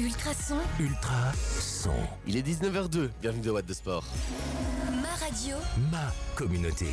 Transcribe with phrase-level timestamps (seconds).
[0.00, 1.30] Ultrason, Ultra
[1.60, 1.92] son.
[2.26, 4.06] Il est 19h02, bienvenue dans What the Sport.
[5.02, 5.56] ma radio,
[5.92, 6.86] Ma communauté.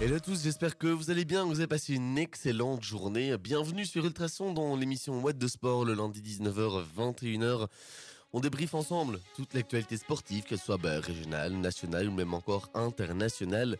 [0.00, 3.36] Hello à tous, j'espère que vous allez bien, que vous avez passé une excellente journée.
[3.36, 7.66] Bienvenue sur Ultrason dans l'émission What the Sport le lundi 19h 21h.
[8.32, 13.76] On débriefe ensemble toute l'actualité sportive, qu'elle soit bah, régionale, nationale ou même encore internationale.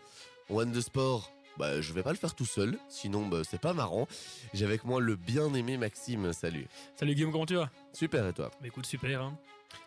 [0.51, 3.73] One the Sport, bah, je vais pas le faire tout seul, sinon bah, c'est pas
[3.73, 4.09] marrant.
[4.53, 6.67] J'ai avec moi le bien-aimé Maxime, salut.
[6.97, 7.71] Salut Guillaume, comment tu vas?
[7.93, 8.51] Super et toi?
[8.61, 9.23] Bah écoute, super.
[9.23, 9.37] Hein.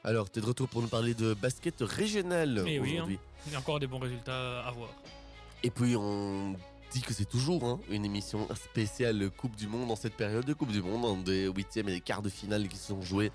[0.04, 3.20] Alors, t'es de retour pour nous parler de basket régional Eh oui, aujourd'hui.
[3.46, 4.90] Il y a encore des bons résultats à voir.
[5.64, 6.56] Et puis on
[6.92, 10.54] dit que c'est toujours hein, une émission spéciale Coupe du Monde en cette période de
[10.54, 13.32] Coupe du Monde, des huitièmes et des quarts de finale qui se sont joués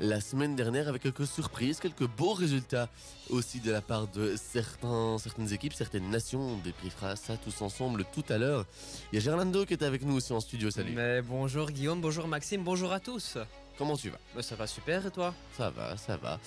[0.00, 2.88] la semaine dernière avec quelques surprises, quelques beaux résultats
[3.30, 6.40] aussi de la part de certains, certaines équipes, certaines nations.
[6.40, 8.64] On débriefera ça tous ensemble tout à l'heure.
[9.12, 10.92] Il y a Gerlando qui est avec nous aussi en studio, salut.
[10.94, 13.38] Mais bonjour Guillaume, bonjour Maxime, bonjour à tous.
[13.78, 14.18] Comment tu vas?
[14.36, 15.34] Bah, ça va super et toi?
[15.56, 16.38] Ça va, ça va.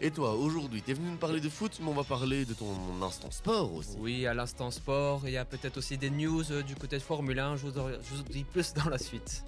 [0.00, 2.72] Et toi, aujourd'hui, t'es venu nous parler de foot, mais on va parler de ton
[3.02, 3.96] instant sport aussi.
[3.98, 7.02] Oui, à l'instant sport, il y a peut-être aussi des news euh, du côté de
[7.02, 9.42] Formule 1, je vous, en- je vous en dis plus dans la suite.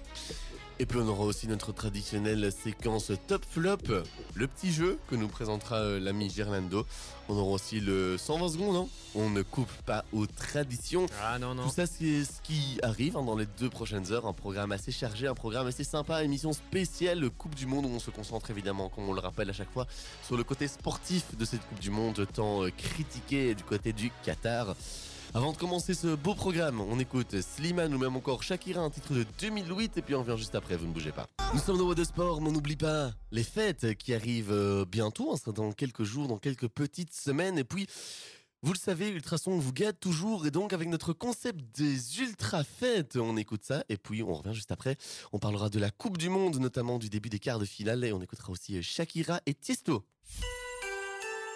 [0.81, 3.77] Et puis on aura aussi notre traditionnelle séquence top flop,
[4.33, 6.87] le petit jeu que nous présentera euh, l'ami Gerlando.
[7.29, 8.87] On aura aussi le 120 secondes, hein.
[9.13, 11.05] on ne coupe pas aux traditions.
[11.21, 11.65] Ah non, non.
[11.65, 14.91] Tout ça c'est ce qui arrive hein, dans les deux prochaines heures, un programme assez
[14.91, 18.89] chargé, un programme assez sympa, émission spéciale Coupe du Monde où on se concentre évidemment,
[18.89, 19.85] comme on le rappelle à chaque fois,
[20.25, 24.11] sur le côté sportif de cette Coupe du Monde tant euh, critiquée du côté du
[24.23, 24.75] Qatar.
[25.33, 29.13] Avant de commencer ce beau programme, on écoute Slimane ou même encore Shakira, un titre
[29.13, 31.25] de 2008 et puis on revient juste après, vous ne bougez pas.
[31.53, 34.83] Nous sommes dans What de Sport, mais on n'oublie pas les fêtes qui arrivent euh,
[34.83, 37.87] bientôt, hein, dans quelques jours, dans quelques petites semaines et puis...
[38.63, 43.15] Vous le savez, Ultrason vous gâte toujours et donc avec notre concept des ultra fêtes,
[43.15, 44.97] on écoute ça et puis on revient juste après.
[45.31, 48.13] On parlera de la Coupe du Monde, notamment du début des quarts de finale et
[48.13, 50.03] on écoutera aussi Shakira et Tiesto.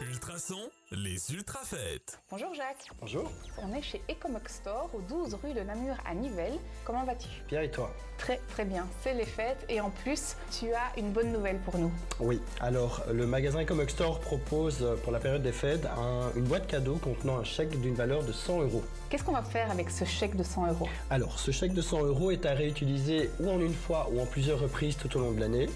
[0.02, 0.60] Ultrason,
[0.92, 2.20] les ultra fêtes.
[2.30, 3.32] Bonjour Jacques, Bonjour,
[3.62, 6.58] on est chez Ecomox Store au 12 rue de Namur à Nivelles.
[6.86, 7.28] Comment vas-tu?
[7.48, 7.92] Pierre et toi?
[8.18, 11.78] Très très bien, c'est les fêtes et en plus tu as une bonne nouvelle pour
[11.78, 11.92] nous.
[12.20, 16.44] Oui, alors le magasin Ecomox Store propose euh, pour la période des fêtes un- une
[16.46, 18.84] boîte cadeau contenant un chèque d'une valeur de 100 euros.
[19.10, 20.88] Qu'est-ce qu'on va faire avec ce chèque de 100 euros?
[21.10, 24.26] Alors ce chèque de 100 euros est à réutiliser ou en une fois ou en
[24.28, 25.68] plusieurs reprises tout au long de l'année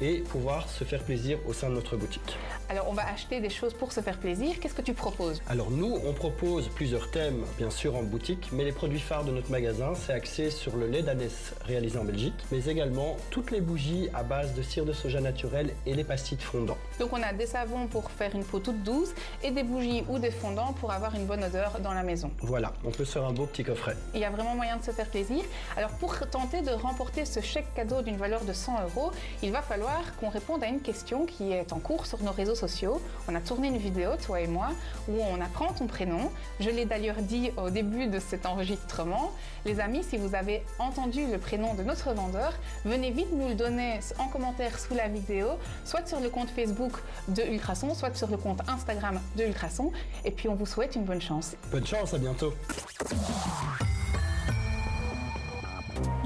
[0.00, 2.36] et pouvoir se faire plaisir au sein de notre boutique.
[2.68, 5.70] Alors on va acheter des choses pour se faire plaisir, qu'est-ce que tu proposes Alors
[5.70, 9.50] nous, on propose plusieurs thèmes, bien sûr en boutique, mais les produits phares de notre
[9.50, 14.10] magasin, c'est axé sur le lait d'ânesse réalisé en Belgique, mais également toutes les bougies
[14.12, 16.76] à base de cire de soja naturel et les pastilles fondants.
[16.98, 19.10] Donc on a des savons pour faire une peau toute douce
[19.42, 22.30] et des bougies ou des fondants pour avoir une bonne odeur dans la maison.
[22.40, 23.96] Voilà, on peut se faire un beau petit coffret.
[24.14, 25.44] Il y a vraiment moyen de se faire plaisir.
[25.76, 29.62] Alors pour tenter de remporter ce chèque cadeau d'une valeur de 100 euros, il va
[29.62, 33.00] falloir qu'on réponde à une question qui est en cours sur nos réseaux sociaux.
[33.28, 34.70] On a tourné une vidéo, toi et moi,
[35.08, 36.30] où on apprend ton prénom.
[36.60, 39.32] Je l'ai d'ailleurs dit au début de cet enregistrement.
[39.64, 42.52] Les amis, si vous avez entendu le prénom de notre vendeur,
[42.84, 45.48] venez vite nous le donner en commentaire sous la vidéo,
[45.84, 46.87] soit sur le compte Facebook
[47.28, 49.92] de Ultrason, soit sur le compte Instagram de Ultrason.
[50.24, 51.54] Et puis on vous souhaite une bonne chance.
[51.70, 52.52] Bonne chance, à bientôt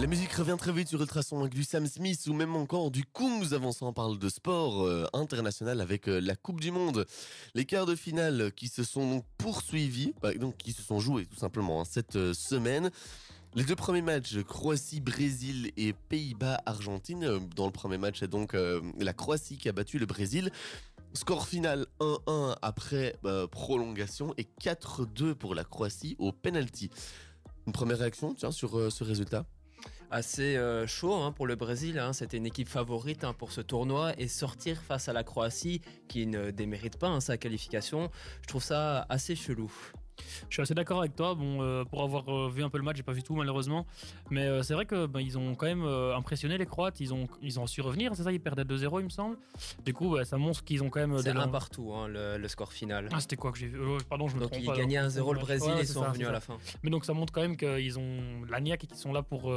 [0.02, 3.04] La musique revient très vite sur Ultrason avec du Sam Smith ou même encore du
[3.04, 7.06] coup nous avançons, on parle de sport euh, international avec euh, la Coupe du Monde.
[7.54, 11.26] Les quarts de finale qui se sont donc poursuivis, bah, donc qui se sont joués
[11.26, 12.90] tout simplement hein, cette euh, semaine.
[13.54, 17.22] Les deux premiers matchs, Croatie, Brésil et Pays-Bas, Argentine.
[17.24, 20.50] Euh, Dans le premier match, c'est donc euh, la Croatie qui a battu le Brésil.
[21.12, 26.88] Score final 1-1 après euh, prolongation et 4-2 pour la Croatie au penalty.
[27.66, 29.44] Une première réaction sur ce résultat?
[30.10, 32.12] Assez chaud hein, pour le Brésil, hein.
[32.12, 36.26] c'était une équipe favorite hein, pour ce tournoi et sortir face à la Croatie qui
[36.26, 38.10] ne démérite pas sa qualification,
[38.42, 39.70] je trouve ça assez chelou.
[40.48, 41.34] Je suis assez d'accord avec toi.
[41.34, 43.86] Bon, euh, pour avoir euh, vu un peu le match, j'ai pas vu tout malheureusement,
[44.30, 47.00] mais euh, c'est vrai que ben, ils ont quand même impressionné les Croates.
[47.00, 48.14] Ils ont ils ont su revenir.
[48.14, 49.36] C'est ça, ils perdaient 2-0 il me semble.
[49.84, 51.16] Du coup, bah, ça montre qu'ils ont quand même.
[51.18, 53.08] C'est un partout hein, le, le score final.
[53.12, 53.78] Ah, c'était quoi que j'ai vu?
[53.80, 54.62] Euh, Pardon, je me Donc trompe.
[54.62, 55.10] ils pas, gagnaient alors.
[55.10, 56.58] 1-0 le Brésil Ouais, et ils sont ça, revenus à la fin.
[56.82, 59.52] Mais donc ça montre quand même qu'ils ont la niaque et qu'ils sont là pour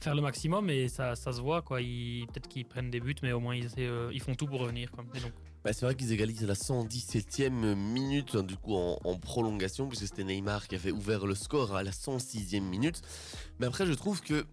[0.00, 1.80] faire le maximum et ça, ça se voit quoi.
[1.80, 4.60] Ils- Peut-être qu'ils prennent des buts, mais au moins ils, essaient, ils font tout pour
[4.60, 4.90] revenir.
[4.92, 5.04] Quoi.
[5.14, 9.18] Et donc, Bah, c'est vrai qu'ils égalisent à la 117e minute, hein, du coup en,
[9.18, 13.02] prolongation, puisque c'était Neymar qui avait ouvert le score à la 106e minute.
[13.58, 14.46] Mais après, je trouve que,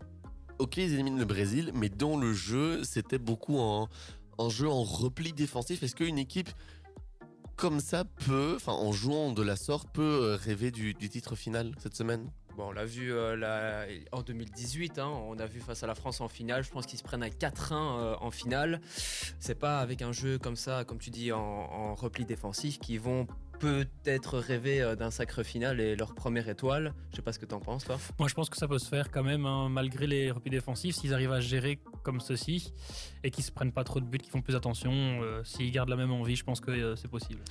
[0.60, 5.32] ok, ils éliminent le Brésil, mais dans le jeu, c'était beaucoup un jeu en repli
[5.32, 5.82] défensif.
[5.82, 6.50] Est-ce qu'une équipe
[7.56, 11.74] comme ça peut, enfin en jouant de la sorte, peut euh, rêver du titre final
[11.82, 12.30] cette semaine?
[12.60, 16.28] On l'a vu euh, en 2018, hein, on a vu face à la France en
[16.28, 16.64] finale.
[16.64, 18.82] Je pense qu'ils se prennent un 4-1 euh, en finale.
[19.40, 23.00] C'est pas avec un jeu comme ça, comme tu dis, en, en repli défensif, qu'ils
[23.00, 23.28] vont
[23.60, 26.94] peut-être rêver euh, d'un sacre final et leur première étoile.
[27.12, 27.98] Je sais pas ce que t'en penses, toi.
[28.20, 30.96] Moi, je pense que ça peut se faire quand même, hein, malgré les replis défensifs,
[30.96, 32.72] s'ils arrivent à gérer comme ceci
[33.26, 34.94] et qu'ils se prennent pas trop de buts, qu'ils font plus attention.
[34.94, 37.42] euh, s'ils gardent la même envie, je pense que euh, c'est possible.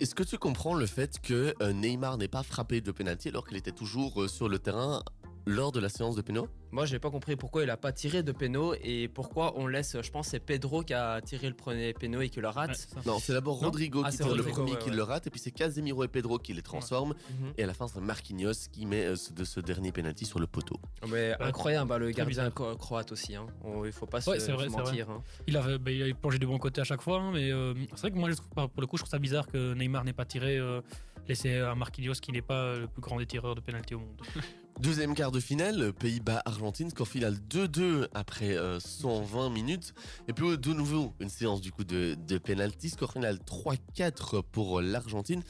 [0.00, 3.46] Est-ce que tu comprends le fait que euh, Neymar n'ait pas frappé de penalty alors
[3.46, 5.02] qu'il était toujours sur le terrain
[5.48, 8.22] lors de la séance de pénal Moi, j'ai pas compris pourquoi il a pas tiré
[8.22, 9.96] de péno et pourquoi on laisse.
[10.02, 12.86] Je pense c'est Pedro qui a tiré le premier péno et qui le rate.
[12.96, 13.02] Ouais.
[13.06, 14.96] Non, c'est d'abord Rodrigo Ah, qui le premier ouais, qui ouais.
[14.96, 17.52] le rate et puis c'est Casemiro et Pedro qui les transforment Mhm.
[17.56, 20.38] et à la fin c'est Marquinhos qui met euh, ce, de ce dernier penalty sur
[20.38, 20.78] le poteau.
[21.08, 23.34] Mais incroyable, bah, le gardien croate aussi.
[23.34, 23.46] Hein.
[23.64, 25.08] On- il faut pas se, Ouais, c'est vrai, se c'est mentir.
[25.10, 25.22] hein.
[25.46, 27.72] Il avait, bah, il avait plongé du bon côté à chaque fois, hein, mais euh,
[27.94, 29.72] c'est vrai que moi, je trouve pas- pour le coup, je trouve ça bizarre que
[29.74, 30.80] Neymar n'ait pas tiré, euh,
[31.26, 34.20] laissé à Marquinhos, qui n'est pas le plus grand des tireurs de pénalty au monde.
[34.80, 39.92] Deuxième quart de finale, Pays-Bas-Argentine, score final 2-2 après euh, 120 minutes.
[40.28, 44.42] Et puis euh, de nouveau, une séance du coup de, de penalty, score final 3-4
[44.52, 45.42] pour l'Argentine.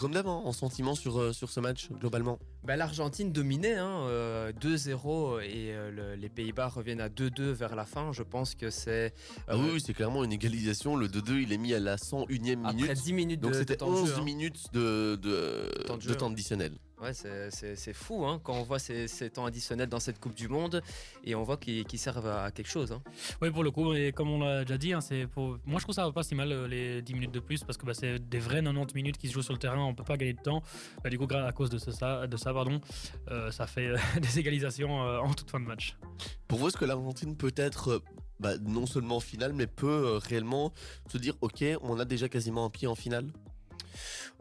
[0.00, 2.40] Comme d'hab, hein, en sentiment sur, euh, sur ce match globalement.
[2.64, 7.76] Bah, L'Argentine dominait hein, euh, 2-0 et euh, le- les Pays-Bas reviennent à 2-2 vers
[7.76, 8.10] la fin.
[8.12, 9.14] Je pense que c'est.
[9.46, 10.96] Ah euh, oui, oui, c'est clairement une égalisation.
[10.96, 12.64] Le 2-2, il est mis à la 101e minute.
[12.90, 14.24] Après 10 minutes Donc c'était temps de 11 jeu, hein.
[14.24, 16.32] minutes de, de, Temps de de jeu, temps hein.
[16.32, 16.72] additionnel.
[17.04, 20.18] Ouais, c'est- c'est c'est fou hein, quand on voit ces, ces temps additionnels dans cette
[20.18, 20.80] Coupe du Monde
[21.22, 22.92] et on voit qu'ils qu'ils servent à quelque chose.
[22.92, 23.02] hein.
[23.42, 25.58] Oui, pour le coup, et comme on l'a déjà dit, hein, c'est pour...
[25.66, 27.76] moi je trouve ça va pas si mal euh, les 10 minutes de plus parce
[27.76, 30.02] que bah, c'est des vrais 90 minutes qui se jouent sur le terrain, on peut
[30.02, 30.62] pas gagner de temps.
[31.02, 32.80] Bah, du coup, à cause de ce- ça, de ça pardon,
[33.30, 35.96] euh, ça fait euh, des égalisations euh, en toute fin de match.
[36.48, 38.00] Pour vous, est-ce que l'Argentine peut être
[38.40, 40.72] bah, non seulement en finale, mais peut euh, réellement
[41.12, 43.26] se dire Ok, on a déjà quasiment un pied en finale?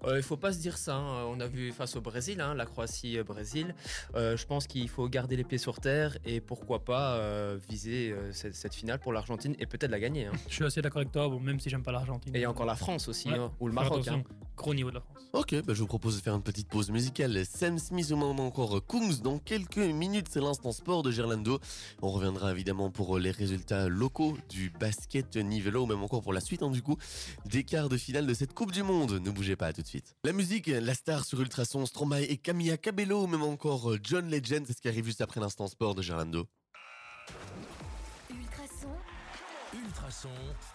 [0.06, 0.96] Euh, il faut pas se dire ça.
[0.96, 1.26] hein.
[1.28, 3.74] On a vu face au Brésil, hein, la Croatie-Brésil.
[4.16, 8.12] Euh, je pense qu'il faut garder les pieds sur terre et pourquoi pas euh, viser
[8.12, 10.26] euh, cette, cette finale pour l'Argentine et peut-être la gagner.
[10.28, 10.32] hein.
[10.50, 12.36] Je suis assez d'accord avec toi, bon, même si j'aime pas l'Argentine.
[12.36, 14.08] Et il y a encore la France aussi, Ouais, hein, ou le Maroc.
[14.08, 14.24] hein.
[14.56, 15.18] Gros niveau de la France.
[15.34, 17.44] Ok, bah, je vous propose de faire une petite pause musicale.
[17.44, 21.60] Sam Smith ou même encore Kungs dans quelques minutes, c'est l'instant sport de Gerlando.
[22.04, 26.40] On reviendra évidemment pour les résultats locaux du basket nivelo ou même encore pour la
[26.40, 26.98] suite hein, du coup
[27.46, 29.14] des quarts de finale de cette Coupe du Monde.
[29.26, 29.93] Ne bougez pas, à tout de suite.
[30.24, 34.66] La musique, la star sur Ultrason, Stromae et Camilla Cabello ou même encore John Legend,
[34.66, 36.48] c'est ce qui arrive juste après l'instant sport de Gerlando.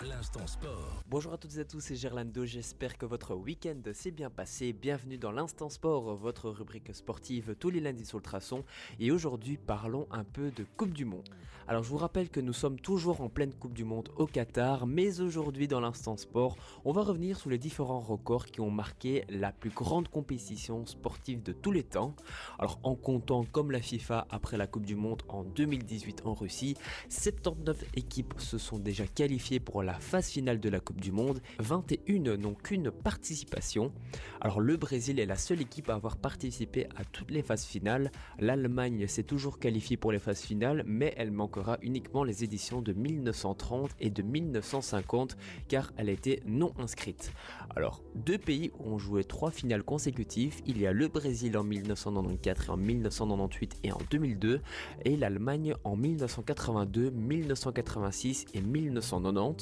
[0.00, 1.04] L'instant sport.
[1.08, 4.72] Bonjour à toutes et à tous, c'est Gerlando, j'espère que votre week-end s'est bien passé.
[4.72, 8.64] Bienvenue dans l'Instant Sport, votre rubrique sportive tous les lundis sur le traçon.
[8.98, 11.28] Et aujourd'hui, parlons un peu de Coupe du Monde.
[11.68, 14.86] Alors je vous rappelle que nous sommes toujours en pleine Coupe du Monde au Qatar,
[14.86, 19.24] mais aujourd'hui dans l'Instant Sport, on va revenir sur les différents records qui ont marqué
[19.28, 22.14] la plus grande compétition sportive de tous les temps.
[22.58, 26.76] Alors en comptant comme la FIFA après la Coupe du Monde en 2018 en Russie,
[27.10, 29.27] 79 équipes se sont déjà qualifiées
[29.62, 33.92] pour la phase finale de la Coupe du Monde, 21 n'ont qu'une participation.
[34.40, 38.10] Alors le Brésil est la seule équipe à avoir participé à toutes les phases finales.
[38.38, 42.94] L'Allemagne s'est toujours qualifiée pour les phases finales, mais elle manquera uniquement les éditions de
[42.94, 45.36] 1930 et de 1950
[45.68, 47.30] car elle été non inscrite.
[47.76, 50.62] Alors, deux pays ont joué trois finales consécutives.
[50.66, 54.62] Il y a le Brésil en 1994 et en 1998 et en 2002
[55.04, 59.17] et l'Allemagne en 1982, 1986 et 1990.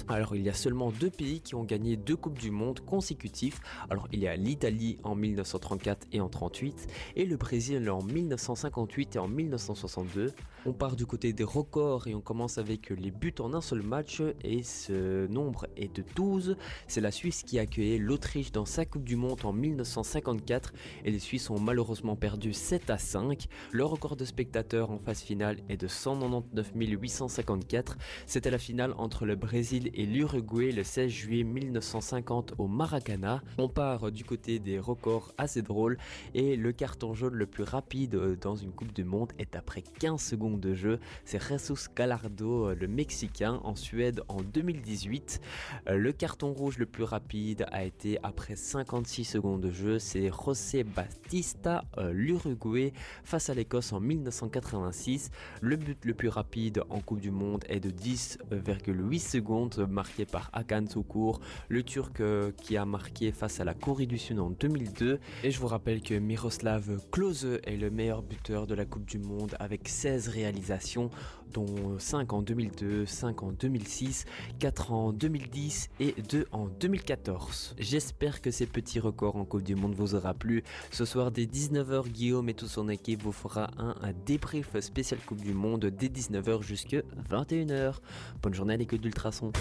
[0.09, 3.61] Alors il y a seulement deux pays qui ont gagné deux Coupes du Monde consécutifs.
[3.91, 9.17] Alors il y a l'Italie en 1934 et en 38 et le Brésil en 1958
[9.17, 10.33] et en 1962.
[10.65, 13.83] On part du côté des records et on commence avec les buts en un seul
[13.83, 16.57] match et ce nombre est de 12.
[16.89, 20.73] C'est la Suisse qui a accueilli l'Autriche dans sa Coupe du Monde en 1954
[21.05, 23.47] et les Suisses ont malheureusement perdu 7 à 5.
[23.71, 27.97] Le record de spectateurs en phase finale est de 199 854.
[28.27, 33.45] C'était la finale entre le Brésil et l'Uruguay le 16 juillet 1950 au Maracana.
[33.59, 35.99] On part du côté des records assez drôles
[36.35, 39.85] et le carton jaune le plus rapide euh, dans une Coupe du Monde est après
[40.01, 40.99] 15 secondes de jeu.
[41.25, 45.41] C'est Jesus Gallardo, euh, le Mexicain, en Suède en 2018.
[45.91, 50.01] Euh, Le carton rouge le plus rapide a été après 56 secondes de jeu.
[50.01, 55.31] C'est José Batista, l'Uruguay, face à l'Écosse en 1986.
[55.61, 60.25] Le but le plus rapide en Coupe du Monde est de 10,8 8 secondes, marqué
[60.25, 64.39] par Hakan Soukour, le Turc euh, qui a marqué face à la Corée du Sud
[64.39, 65.19] en 2002.
[65.45, 69.19] Et je vous rappelle que Miroslav Klose est le meilleur buteur de la Coupe du
[69.19, 71.11] Monde avec 16 réalisations,
[71.53, 74.25] dont 5 en 2002, 5 en 2006,
[74.59, 77.77] 4 en 2010 et 2 en 2014.
[77.79, 80.63] J'espère que ces petits records en Coupe du Monde vous aura plu.
[80.91, 85.41] Ce soir dès 19h, Guillaume et toute son équipe vous fera un, débrief spécial Coupe
[85.41, 87.95] du Monde dès 19h jusqu'à 21h.
[88.43, 89.53] Bonne journée à l'écoute d'Ultrason.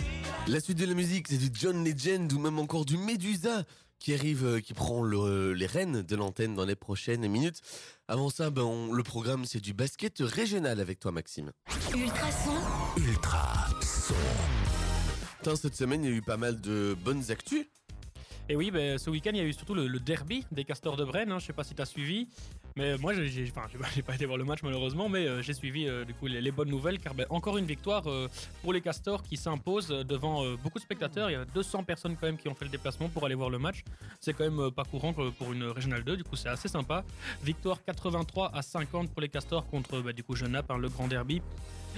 [0.47, 3.63] La suite de la musique, c'est du John Legend ou même encore du Medusa
[3.99, 7.61] qui arrive, euh, qui prend le- les rênes de l'antenne dans les prochaines minutes.
[8.07, 11.51] Avant ça, ben, on- le programme, c'est du basket régional avec toi, Maxime.
[11.95, 12.57] Ultrason,
[12.97, 14.13] Ultra son.
[15.39, 17.65] Putain, cette semaine, il y a eu pas mal de bonnes actus.
[18.47, 21.03] Et oui, ben, ce week-end, il y a eu surtout le, derby des Castors de
[21.03, 21.31] Brenne.
[21.31, 22.27] hein, je sais pas si tu as suivi.
[22.75, 23.67] Mais moi, j'ai, enfin,
[24.05, 26.69] pas- été voir le match malheureusement, mais euh, j'ai suivi euh, du coup les, bonnes
[26.69, 28.29] nouvelles car ben, encore une victoire euh,
[28.61, 31.29] pour les Castors qui s'imposent devant beaucoup de spectateurs.
[31.31, 33.49] Il y a 200 personnes quand même qui ont fait le déplacement pour aller voir
[33.49, 33.83] le match.
[34.19, 37.03] C'est quand même pas courant pour une régionale 2, du coup c'est assez sympa.
[37.43, 41.07] Victoire 83 à 50 pour les Castors contre ben, du coup Genappe, hein, le grand
[41.07, 41.41] derby.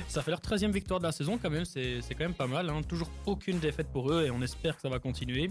[0.07, 2.69] Ça fait leur 13e victoire de la saison quand même, c'est quand même pas mal.
[2.69, 2.81] hein.
[2.87, 5.49] Toujours aucune défaite pour eux et on espère que ça va continuer.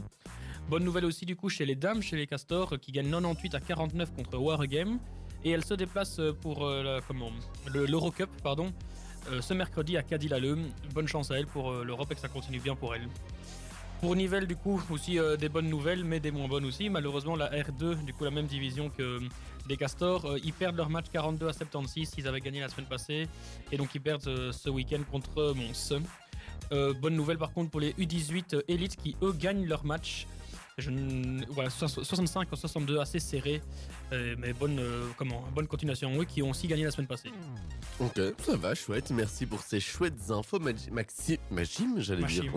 [0.68, 3.60] Bonne nouvelle aussi du coup chez les dames, chez les Castors, qui gagnent 98 à
[3.60, 4.98] 49 contre Wargame.
[5.44, 7.00] Et elles se déplacent euh, pour euh,
[7.72, 8.72] l'Eurocup pardon,
[9.30, 10.56] euh, ce mercredi à Cadillale.
[10.92, 13.06] Bonne chance à elles pour euh, l'Europe et que ça continue bien pour elles.
[14.00, 16.90] Pour Nivelles, du coup, aussi des bonnes nouvelles, mais des moins bonnes aussi.
[16.90, 19.20] Malheureusement, la R2, du coup, la même division que
[19.70, 22.12] les Castors, ils perdent leur match 42 à 76.
[22.18, 23.26] Ils avaient gagné la semaine passée.
[23.72, 26.02] Et donc, ils perdent ce week-end contre Mons.
[27.00, 30.26] Bonne nouvelle, par contre, pour les U18 élites qui, eux, gagnent leur match.
[30.78, 33.62] Je n- voilà, so- 65 à 62, assez serré.
[34.12, 36.14] Euh, mais bonne, euh, comment, bonne continuation.
[36.20, 37.30] Eux qui ont aussi gagné la semaine passée.
[37.98, 39.10] Ok, ça va, chouette.
[39.10, 41.38] Merci pour ces chouettes infos, Maxime.
[41.50, 42.52] Magime, j'allais dire.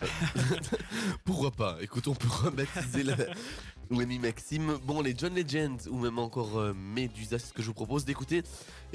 [1.24, 1.76] Pourquoi pas?
[1.82, 3.16] Écoute, on peut rebaptiser la-
[3.90, 4.78] l'ami Maxime.
[4.86, 8.06] Bon, les John Legends ou même encore euh, Medusa, c'est ce que je vous propose
[8.06, 8.42] d'écouter.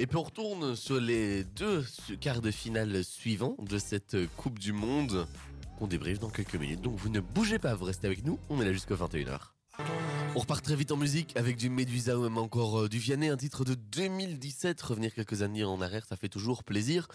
[0.00, 1.84] Et puis on retourne sur les deux
[2.20, 5.28] quarts de finale suivants de cette euh, Coupe du Monde
[5.76, 6.80] qu'on débriefe dans quelques minutes.
[6.80, 8.38] Donc vous ne bougez pas, vous restez avec nous.
[8.50, 9.38] On est là jusqu'à 21h.
[10.34, 13.28] On repart très vite en musique avec du Medusa ou même encore euh, du Vianney,
[13.28, 14.80] un titre de 2017.
[14.82, 17.08] Revenir quelques années en arrière, ça fait toujours plaisir.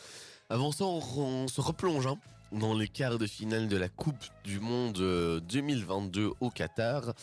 [0.50, 2.18] Avant ça, on, se replonge hein,
[2.51, 7.13] dans les quarts de finale de la Coupe du Monde euh, 2022 au Qatar.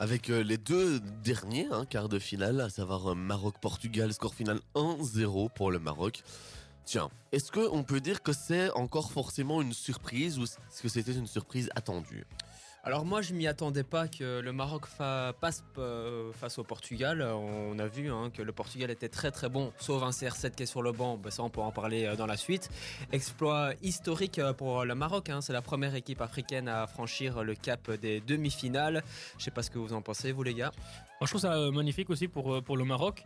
[0.00, 4.60] Avec euh, les deux derniers hein, quarts de finale, à savoir euh, Maroc-Portugal, score final
[4.76, 6.22] 1-0 pour le Maroc.
[6.90, 11.12] Tiens, est-ce qu'on peut dire que c'est encore forcément une surprise ou est-ce que c'était
[11.12, 12.24] une surprise attendue?
[12.84, 14.86] Alors moi je m'y attendais pas que le Maroc
[15.40, 17.20] passe euh, face au Portugal.
[17.22, 20.62] On a vu hein, que le Portugal était très très bon, sauf un CR7 qui
[20.62, 21.18] est sur le banc.
[21.18, 22.70] Ben, ça on pourra en parler euh, dans la suite.
[23.12, 25.28] Exploit historique euh, pour le Maroc.
[25.28, 25.40] hein.
[25.42, 29.02] C'est la première équipe africaine à franchir le cap des demi-finales.
[29.38, 30.72] Je sais pas ce que vous en pensez vous les gars.
[31.20, 33.24] Moi, je trouve ça magnifique aussi pour, pour le Maroc.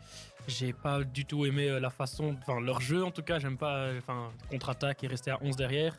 [0.49, 3.91] J'ai pas du tout aimé la façon, enfin leur jeu en tout cas, j'aime pas,
[3.99, 5.95] enfin contre-attaque et rester à 11 derrière.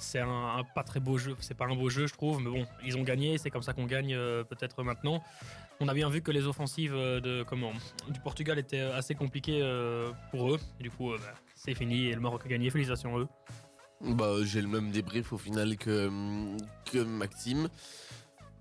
[0.00, 2.50] C'est un, un pas très beau jeu, c'est pas un beau jeu je trouve, mais
[2.50, 5.22] bon, ils ont gagné, c'est comme ça qu'on gagne euh, peut-être maintenant.
[5.78, 7.72] On a bien vu que les offensives euh, de, comment,
[8.08, 10.58] du Portugal étaient euh, assez compliquées euh, pour eux.
[10.78, 13.28] Et du coup, euh, bah, c'est fini et le Maroc a gagné, félicitations à eux.
[14.00, 16.10] Bah, j'ai le même débrief au final que,
[16.90, 17.68] que Maxime.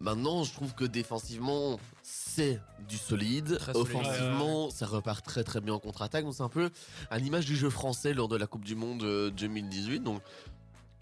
[0.01, 3.57] Maintenant, je trouve que défensivement, c'est du solide.
[3.57, 3.95] Très solide.
[3.95, 6.23] Offensivement, ça repart très très bien en contre-attaque.
[6.23, 6.69] Donc, c'est un peu
[7.09, 9.99] à l'image du jeu français lors de la Coupe du Monde euh, 2018.
[10.01, 10.21] Donc,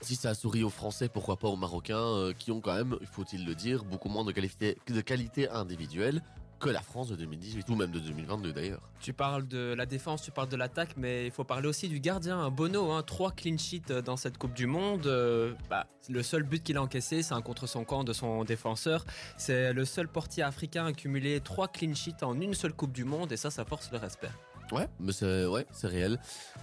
[0.01, 3.45] si ça sourit aux Français, pourquoi pas aux Marocains, euh, qui ont quand même, faut-il
[3.45, 6.21] le dire, beaucoup moins de qualité, de qualité individuelle
[6.59, 8.81] que la France de 2018, ou même de 2022 d'ailleurs.
[8.99, 11.99] Tu parles de la défense, tu parles de l'attaque, mais il faut parler aussi du
[11.99, 12.91] gardien, hein, Bono.
[12.91, 15.05] Hein, trois clean sheets euh, dans cette Coupe du Monde.
[15.05, 18.43] Euh, bah, le seul but qu'il a encaissé, c'est un contre son camp de son
[18.43, 19.05] défenseur.
[19.37, 23.03] C'est le seul portier africain à cumuler trois clean sheets en une seule Coupe du
[23.03, 24.29] Monde, et ça, ça force le respect.
[24.71, 26.19] Ouais, mais c'est ouais, c'est réel.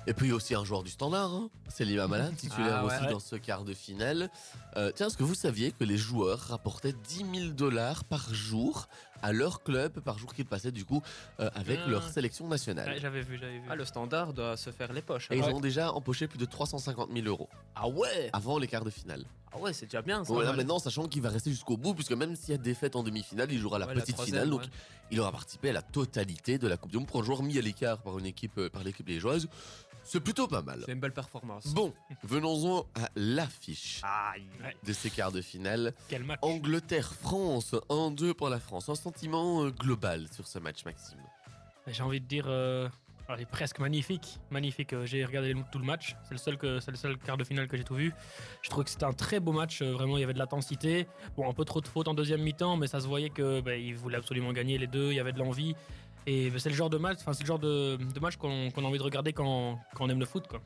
[0.06, 1.48] Et puis il y a aussi un joueur du standard, hein.
[1.68, 2.06] c'est Lima
[2.36, 2.94] titulaire Ah ouais.
[2.98, 4.30] aussi dans ce quart de finale.
[4.76, 8.88] Euh, tiens, est-ce que vous saviez que les joueurs rapportaient 10 000 dollars par jour
[9.24, 11.02] à leur club, par jour qu'ils passaient du coup
[11.40, 11.88] euh, avec Ah.
[11.88, 13.64] leur sélection nationale Ouais, j'avais vu, j'avais vu.
[13.70, 15.28] Ah, le standard doit se faire les poches.
[15.30, 15.44] Et hein.
[15.48, 18.90] ils ont déjà empoché plus de 350 000 euros Ah ouais avant les quarts de
[18.90, 19.24] finale.
[19.52, 20.34] Ah ouais, c'est déjà bien ça.
[20.34, 23.50] Maintenant, sachant qu'il va rester jusqu'au bout, puisque même s'il y a défaite en demi-finale,
[23.52, 24.68] il jouera la Ouais, petite troisième, finale, donc ouais.
[25.12, 27.56] il aura participé à la totalité de la Coupe du Monde pour un joueur mis
[27.56, 29.48] à l'écart par une équipe, euh, par l'équipe liégeoise.
[30.04, 30.82] C'est plutôt pas mal.
[30.86, 31.66] C'est une belle performance.
[31.74, 31.92] Bon,
[32.22, 34.44] venons-en à l'affiche Aïe.
[34.86, 35.94] de ces quarts de finale.
[36.08, 38.88] Quel match Angleterre-France, 1-2 pour la France.
[38.88, 41.18] Un sentiment euh, global sur ce match, Maxime.
[41.86, 42.88] J'ai envie de dire euh,
[43.28, 44.92] Elle est presque magnifique, magnifique.
[44.92, 46.14] Euh, J'ai regardé tout le match.
[46.24, 48.12] C'est le seul que c'est le seul quart de finale que j'ai tout vu.
[48.62, 49.82] Je trouve que c'était un très beau match.
[49.82, 51.06] euh, Vraiment, il y avait de l'intensité.
[51.36, 53.74] Bon, un peu trop de fautes en deuxième mi-temps, mais ça se voyait que bah,
[53.76, 55.10] ils voulaient absolument gagner les deux.
[55.10, 55.74] Il y avait de l'envie.
[56.26, 57.18] Et bah, c'est le genre de match,
[58.36, 60.60] qu'on a envie de regarder quand, quand on aime le foot, quoi.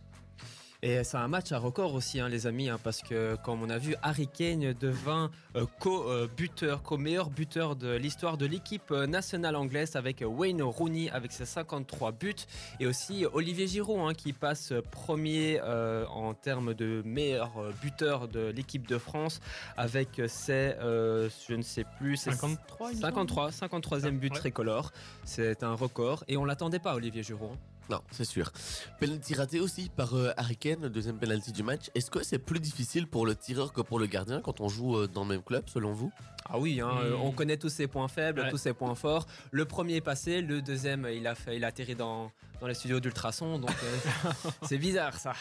[0.81, 3.69] Et c'est un match à record aussi, hein, les amis, hein, parce que comme on
[3.69, 9.57] a vu, Harry Kane devint euh, co-buteur, co-meilleur buteur de l'histoire de l'équipe euh, nationale
[9.57, 12.33] anglaise avec Wayne Rooney avec ses 53 buts
[12.79, 17.51] et aussi Olivier Giroud hein, qui passe premier euh, en termes de meilleur
[17.83, 19.41] buteur de l'équipe de France
[19.77, 23.15] avec ses, euh, je ne sais plus, ses 53, il me semble.
[23.15, 24.93] 53, 53e but tricolore.
[25.25, 27.57] C'est un record et on l'attendait pas, Olivier Giroud.
[27.91, 28.53] Non, c'est sûr.
[29.01, 31.91] Penalty raté aussi par euh, Harry Kane, le deuxième penalty du match.
[31.95, 34.97] Est-ce que c'est plus difficile pour le tireur que pour le gardien quand on joue
[34.99, 36.13] euh, dans le même club, selon vous?
[36.51, 37.21] Ah oui, hein, euh, Hmm.
[37.23, 38.51] on connaît tous ses points faibles, Ouais.
[38.51, 39.27] tous ses points forts.
[39.53, 42.31] Le premier est passé, le deuxième, il a, fait, il a atterri dans,
[42.61, 44.31] dans les studios d'ultrasons, donc euh,
[44.69, 45.33] c'est bizarre ça.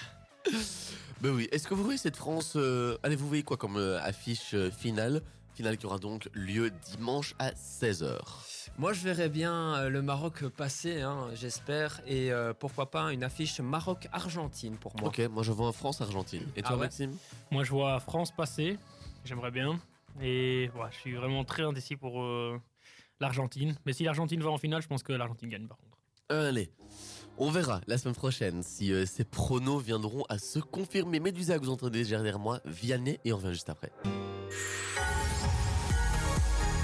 [1.21, 1.49] Ben oui.
[1.51, 4.71] Est-ce que vous voyez cette France euh, Allez, vous voyez quoi comme euh, affiche euh,
[4.71, 5.21] finale?
[5.57, 8.19] Finale qui aura donc lieu dimanche à 16h.
[8.77, 13.23] Moi, je verrais bien euh, le Maroc passer, hein, j'espère, et euh, pourquoi pas une
[13.23, 15.07] affiche Maroc-Argentine pour moi.
[15.09, 16.43] Ok, moi je vois France-Argentine.
[16.55, 17.17] Et toi, Ah ouais Maxime?
[17.49, 18.77] Moi, je vois France passer.
[19.25, 19.79] J'aimerais bien.
[20.21, 22.61] Et ouais, je suis vraiment très indécis pour euh,
[23.19, 23.75] l'Argentine.
[23.87, 25.97] Mais si l'Argentine va en finale, je pense que l'Argentine gagne par contre.
[26.29, 26.71] Allez.
[27.39, 31.19] On verra la semaine prochaine si euh, ces pronos viendront à se confirmer.
[31.19, 33.91] Médusa, que vous entendez derrière moi, Vianney, et on revient juste après.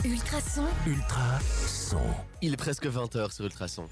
[0.05, 2.01] Ultrason, Ultra son.
[2.41, 3.87] Il est presque 20h sur Ultrason.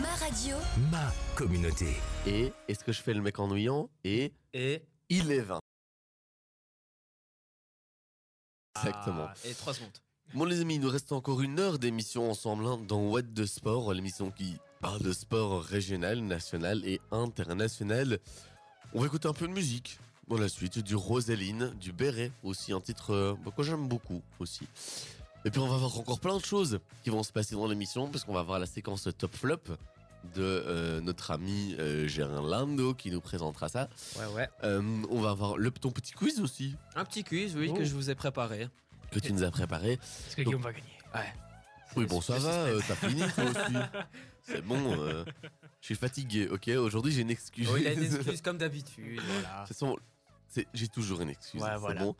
[0.00, 0.56] ma radio,
[0.90, 1.88] Ma communauté.
[2.26, 5.58] Et est-ce que je fais le mec ennuyant Et Et, il est 20.
[8.78, 9.26] Exactement.
[9.28, 9.90] Ah, et 3 secondes.
[10.32, 13.44] Bon les amis, il nous reste encore une heure d'émission ensemble hein, dans What de
[13.44, 18.18] Sport, l'émission qui parle de sport régional, national et international.
[18.94, 19.98] On va écouter un peu de musique
[20.28, 24.22] dans la suite, du Rosaline, du Béret aussi, un titre euh, bah, que j'aime beaucoup
[24.38, 24.66] aussi.
[25.44, 28.08] Et puis on va voir encore plein de choses qui vont se passer dans l'émission
[28.08, 29.60] parce qu'on va voir la séquence top flop
[30.34, 33.88] de euh, notre ami euh, Gerlando qui nous présentera ça.
[34.18, 34.48] Ouais, ouais.
[34.64, 37.74] Euh, on va avoir le ton petit quiz aussi Un petit quiz, oui, Oh.
[37.74, 38.68] que je vous ai préparé.
[39.12, 39.92] que tu nous as préparé.
[39.92, 41.32] Est-ce que Donc- Guillaume va gagner
[41.94, 43.76] Oui, bon, ça va, euh, t'as fini toi aussi.
[44.42, 45.24] C'est bon, euh,
[45.80, 47.68] je suis fatigué, ok Aujourd'hui j'ai une excuse.
[47.72, 49.62] Oh, il a une excuse comme d'habitude, voilà.
[49.62, 49.96] De toute façon,
[50.74, 52.02] j'ai toujours une excuse, Ouais, c'est voilà.
[52.04, 52.14] bon.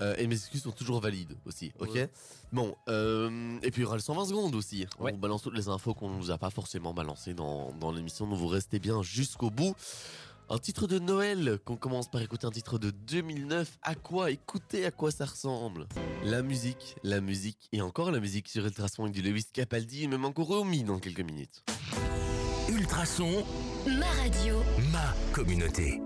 [0.00, 1.90] Euh, et mes excuses sont toujours valides aussi, ok?
[1.94, 2.10] Ouais.
[2.52, 4.86] Bon, euh, et puis il y aura le 120 secondes aussi.
[4.98, 5.12] On Ouais.
[5.12, 8.26] vous balance toutes les infos qu'on ne nous a pas forcément balancées dans, dans l'émission,
[8.26, 9.74] donc vous restez bien jusqu'au bout.
[10.48, 13.78] Un titre de Noël, qu'on commence par écouter un titre de 2009.
[13.82, 15.86] À quoi Écoutez à quoi ça ressemble?
[16.24, 20.08] La musique, la musique et encore la musique sur Ultrason avec du Lewis Capaldi et
[20.08, 21.62] même encore Romy dans quelques minutes.
[22.68, 23.44] Ultrason,
[23.86, 24.56] ma radio,
[24.92, 26.00] ma communauté.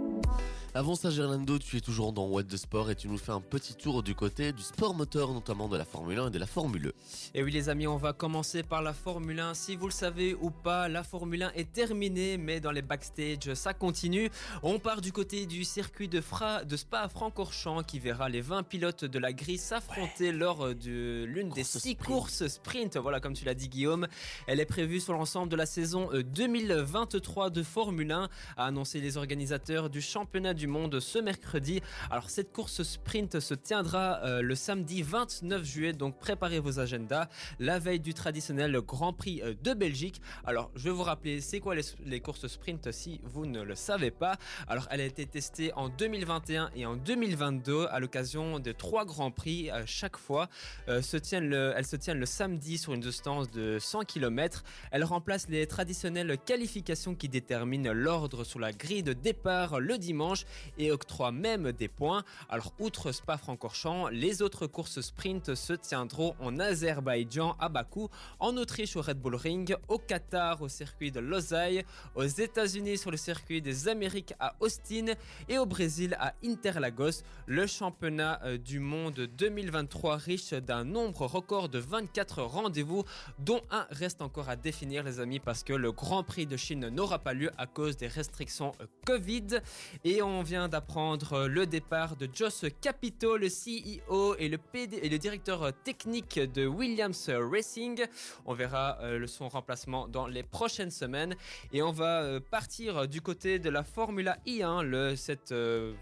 [0.76, 3.40] Avant ça, Gerlando, tu es toujours dans What de Sport et tu nous fais un
[3.40, 6.46] petit tour du côté du sport moteur, notamment de la Formule 1 et de la
[6.48, 6.92] Formule E.
[7.32, 9.54] Et oui les amis, on va commencer par la Formule 1.
[9.54, 13.54] Si vous le savez ou pas, la Formule 1 est terminée, mais dans les backstage,
[13.54, 14.30] ça continue.
[14.64, 19.04] On part du côté du circuit de, Fra- de Spa-Francorchamps qui verra les 20 pilotes
[19.04, 21.98] de la grille s'affronter lors de l'une des Course 6 sprint.
[22.02, 22.96] courses sprint.
[22.96, 24.08] Voilà, comme tu l'as dit Guillaume.
[24.48, 29.00] Elle est prévue sur l'ensemble de la saison euh, 2023 de Formule 1, a annoncé
[29.00, 31.80] les organisateurs du championnat du monde ce mercredi.
[32.10, 37.28] Alors cette course sprint se tiendra euh, le samedi 29 juillet, donc préparez vos agendas,
[37.58, 40.20] la veille du traditionnel Grand Prix euh, de Belgique.
[40.44, 44.10] Alors je vais vous rappeler, c'est quoi les, courses sprint si vous ne le savez
[44.10, 44.36] pas?
[44.68, 49.30] Alors elle a été testée en 2021 et en 2022 à l'occasion de trois Grands
[49.30, 50.48] Prix euh, chaque fois.
[50.86, 54.64] Se tiennent le, elles se tiennent le samedi sur une distance de 100 km.
[54.90, 60.44] Elle remplace les traditionnelles qualifications qui déterminent l'ordre sur la grille de départ le dimanche
[60.78, 62.24] et octroient même des points.
[62.48, 68.08] Alors, outre Spa-Francorchamps, les autres courses sprint se tiendront en Azerbaïdjan, à Bakou,
[68.40, 73.10] en Autriche au Red Bull Ring, au Qatar au circuit de Losail, aux États-Unis sur
[73.10, 75.14] le circuit des Amériques à Austin
[75.48, 77.22] et au Brésil à Interlagos.
[77.46, 83.04] Le championnat euh, du monde 2023 riche d'un nombre record de 24 rendez-vous,
[83.38, 86.88] dont un reste encore à définir, les amis, parce que le Grand Prix de Chine
[86.88, 89.60] n'aura pas lieu à cause des restrictions euh, Covid.
[90.04, 96.38] Et on vient d'apprendre le départ de Joss Capito, le CEO et le, directeur technique
[96.38, 98.04] de Williams Racing.
[98.44, 101.34] On verra euh, son remplacement dans les prochaines semaines.
[101.72, 105.94] Et on va euh, partir du côté de la Formula I, hein, le, cette, euh,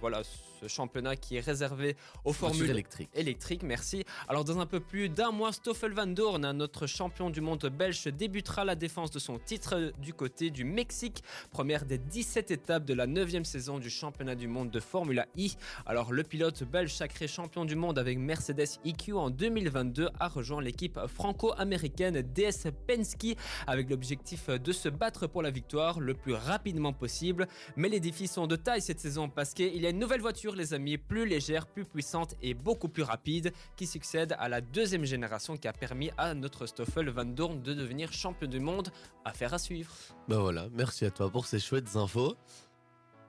[0.62, 3.08] ce championnat qui est réservé aux formules électrique.
[3.14, 4.04] électrique, merci.
[4.28, 7.66] Alors dans un peu plus d'un mois, Stoffel Van Dorn, hein, notre champion du monde
[7.66, 12.84] belge, débutera la défense de son titre du côté du Mexique, première des 17 étapes
[12.84, 15.56] de la 9e saison du championnat du monde de Formula I.
[15.84, 20.62] Alors le pilote belge sacré champion du monde avec Mercedes EQ en 2022 a rejoint
[20.62, 26.92] l'équipe franco-américaine DS Penske avec l'objectif de se battre pour la victoire le plus rapidement
[26.92, 27.48] possible.
[27.74, 30.51] Mais les défis sont de taille cette saison parce qu'il y a une nouvelle voiture
[30.54, 35.04] les amis, plus légère, plus puissante et beaucoup plus rapide qui succède à la deuxième
[35.04, 38.90] génération qui a permis à notre Stoffel Van Dorn de devenir champion du monde.
[39.24, 39.92] Affaire à suivre.
[40.28, 42.36] Bah voilà, merci à toi pour ces chouettes infos.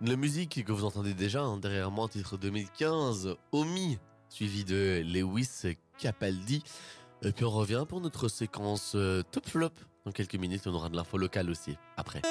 [0.02, 5.76] La musique que vous entendez déjà hein, derrière moi, titre 2015, Omi, suivi de Lewis
[5.98, 6.64] Capaldi.
[7.22, 9.70] Et puis on revient pour notre séquence euh, top flop.
[10.06, 11.78] Dans quelques minutes, on aura de l'info locale aussi.
[11.96, 12.22] Après.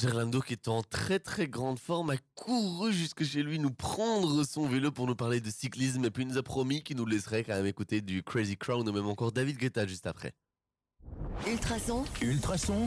[0.00, 4.42] Gerlando, qui est en très très grande forme, a couru jusque chez lui nous prendre
[4.44, 6.04] son vélo pour nous parler de cyclisme.
[6.04, 8.88] Et puis il nous a promis qu'il nous laisserait quand même écouter du Crazy Crown
[8.88, 10.32] ou même encore David Guetta juste après.
[11.46, 12.86] Ultrason, Ultrason,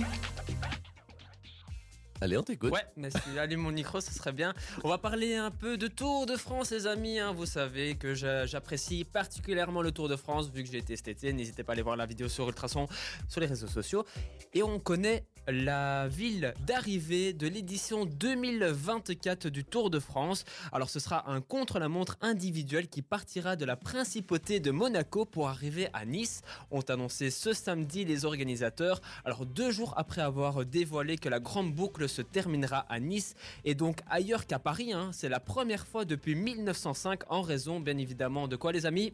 [2.19, 2.71] Allez, on t'écoute.
[2.73, 4.53] Ouais, mais si j'allume mon micro, ce serait bien.
[4.83, 7.19] On va parler un peu de Tour de France, les amis.
[7.19, 7.31] hein.
[7.31, 11.07] Vous savez que j'a- j'apprécie particulièrement le Tour de France, vu que j'ai été cet
[11.09, 11.31] été.
[11.31, 12.87] N'hésitez pas à aller voir la vidéo sur Ultrason
[13.27, 14.03] sur les réseaux sociaux.
[14.53, 20.43] Et on connaît la ville d'arrivée de l'édition 2024 du Tour de France.
[20.73, 25.87] Alors ce sera un contre-la-montre individuel qui partira de la principauté de Monaco pour arriver
[25.93, 26.41] à Nice.
[26.71, 28.99] Ont annoncé ce samedi les organisateurs.
[29.23, 33.75] Alors deux jours après avoir dévoilé que la grande boucle se terminera à Nice et
[33.75, 38.47] donc ailleurs qu'à Paris, hein, c'est la première fois depuis 1905 en raison bien évidemment
[38.47, 39.13] de quoi les amis?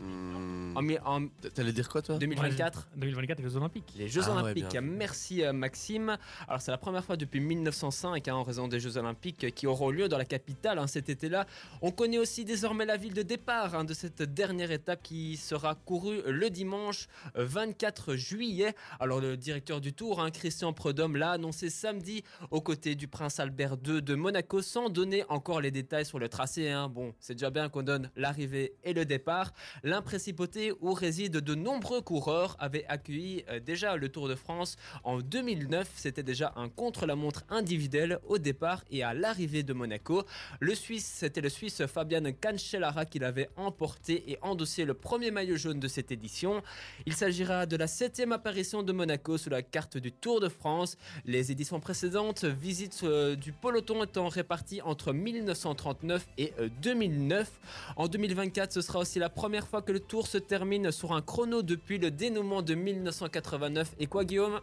[0.00, 2.18] Hmm, en, mi- en T'allais dire quoi toi?
[2.18, 3.92] 2024 2024 les Jeux Olympiques.
[3.96, 4.76] les Jeux Ah Olympiques.
[4.82, 6.16] Merci euh, Maxime.
[6.48, 9.90] Alors c'est la première fois depuis 1905 hein, en raison des Jeux Olympiques qui auront
[9.90, 11.46] lieu dans la capitale hein, cet été-là.
[11.82, 15.74] On connaît aussi désormais la ville de départ hein, de cette dernière étape qui sera
[15.74, 18.74] courue le dimanche euh, 24 juillet.
[19.00, 23.38] Alors le directeur du Tour, hein, Christian Prudhomme, l'a annoncé samedi aux côtés du prince
[23.40, 26.70] Albert II de Monaco sans donner encore les détails sur le tracé.
[26.70, 26.88] hein.
[26.88, 29.52] Bon, c'est déjà bien qu'on donne l'arrivée et le départ.
[29.82, 35.20] L'imprincipauté où résident de nombreux coureurs avait accueilli euh, déjà le Tour de France en
[35.20, 35.90] 2009.
[35.96, 40.24] C'était déjà un contre-la-montre individuel au départ et à l'arrivée de Monaco.
[40.60, 45.56] Le Suisse, c'était le Suisse Fabian Cancellara qui l'avait emporté et endossé le premier maillot
[45.56, 46.62] jaune de cette édition.
[47.06, 50.96] Il s'agira de la septième apparition de Monaco sous la carte du Tour de France.
[51.24, 57.50] Les éditions précédentes, visites euh, du peloton étant réparties entre 1939 et euh, 2009.
[57.96, 61.22] En 2024, ce sera aussi la première fois que le Tour se termine sur un
[61.22, 63.94] chrono depuis le dénouement de 1989.
[63.98, 64.60] Et quoi, Guillaume?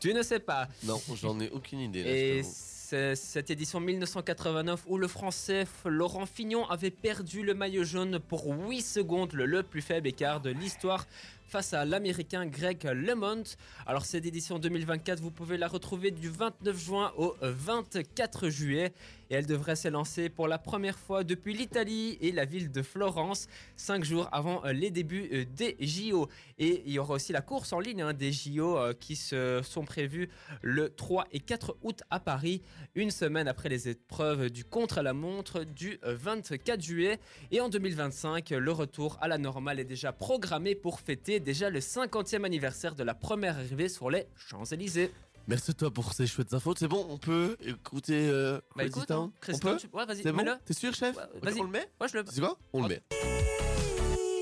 [0.00, 0.68] Tu ne sais pas.
[0.84, 2.02] Non, j'en ai aucune idée.
[2.04, 7.84] là, Et c'est cette édition 1989 où le français Laurent Fignon avait perdu le maillot
[7.84, 11.06] jaune pour 8 secondes, le, le plus faible écart de l'histoire
[11.46, 13.44] face à l'américain Greg LeMond.
[13.86, 18.92] Alors cette édition 2024, vous pouvez la retrouver du 29 juin au 24 juillet
[19.30, 23.48] et elle devrait s'élancer pour la première fois depuis l'Italie et la ville de Florence,
[23.76, 26.28] 5 jours avant euh, les débuts euh, des JO.
[26.58, 29.60] Et il y aura aussi la course en ligne hein, des JO euh, qui se
[29.62, 30.28] sont prévus
[30.62, 32.62] le 3 et 4 août à Paris,
[32.94, 37.18] une semaine après les épreuves du contre-la-montre du euh, 24 juillet.
[37.50, 41.80] Et en 2025, le retour à la normale est déjà programmé pour fêter déjà le
[41.80, 45.12] 50e anniversaire de la première arrivée sur les Champs-Élysées.
[45.46, 46.74] Merci à toi pour ces chouettes infos.
[46.76, 50.06] C'est bon, on peut écouter euh, Bah Crazy écoute, Town hein, On peut tu- ouais,
[50.06, 50.44] vas-y, C'est bon.
[50.64, 51.60] T'es sûr, chef Ouais, vas-y.
[51.60, 52.24] On le met Moi, je le...
[52.30, 53.02] C'est quoi On le met.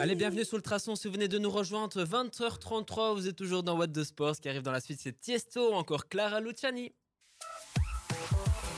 [0.00, 0.94] Allez, bienvenue sur le traçon.
[0.96, 4.36] Si vous venez de nous rejoindre, 20h33, vous êtes toujours dans What the Sport.
[4.36, 6.92] Ce qui arrive dans la suite, c'est Tiesto, encore Clara Luciani.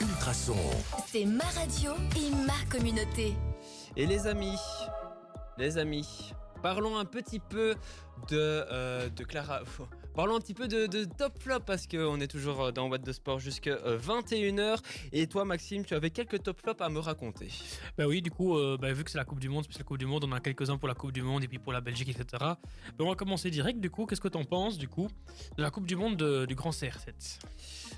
[0.01, 0.57] Ultrason,
[1.07, 3.35] c'est ma radio et ma communauté.
[3.97, 4.57] Et les amis,
[5.57, 6.33] les amis,
[6.65, 7.75] parlons un petit peu
[8.31, 9.61] de, euh, de Clara.
[10.15, 13.13] Parlons un petit peu de, de top flop parce qu'on est toujours dans What the
[13.13, 14.79] Sport jusqu'à 21h.
[15.13, 17.49] Et toi, Maxime, tu avais quelques top flops à me raconter.
[17.99, 19.85] Bah oui, du coup, euh, bah, vu que c'est la Coupe du Monde, c'est la
[19.85, 21.73] Coupe du Monde, on en a quelques-uns pour la Coupe du Monde et puis pour
[21.75, 22.25] la Belgique, etc.
[22.41, 22.57] Bah,
[23.01, 24.07] on va commencer direct, du coup.
[24.07, 25.09] Qu'est-ce que t'en penses, du coup,
[25.59, 27.41] de la Coupe du Monde de- du Grand CR7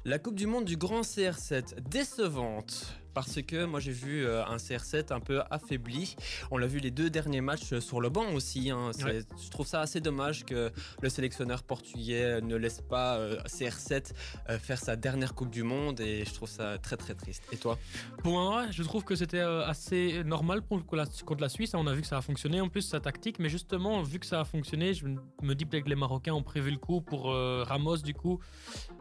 [0.05, 2.99] La Coupe du Monde du Grand CR7, décevante.
[3.17, 6.17] Parce que moi j'ai vu euh, un CR7 un peu affaibli.
[6.51, 8.69] On l'a vu les deux derniers matchs euh, sur le banc aussi.
[8.71, 8.91] hein.
[9.03, 9.21] Ouais.
[9.43, 14.13] Je trouve ça assez dommage que le sélectionneur portugais ne laisse pas euh, CR7
[14.51, 17.43] euh, faire sa dernière Coupe du Monde et je trouve ça très très triste.
[17.53, 17.79] Et toi?
[18.23, 21.73] Pour moi, je trouve que c'était euh, assez normal pour, contre la- contre la Suisse.
[21.75, 23.39] On a vu que ça a fonctionné en plus, sa tactique.
[23.39, 25.07] Mais justement, vu que ça a fonctionné, je
[25.43, 28.41] me dis peut-être que les Marocains ont prévu le coup pour euh, Ramos, du coup,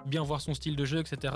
[0.05, 1.33] bien voir son style de jeu, etc.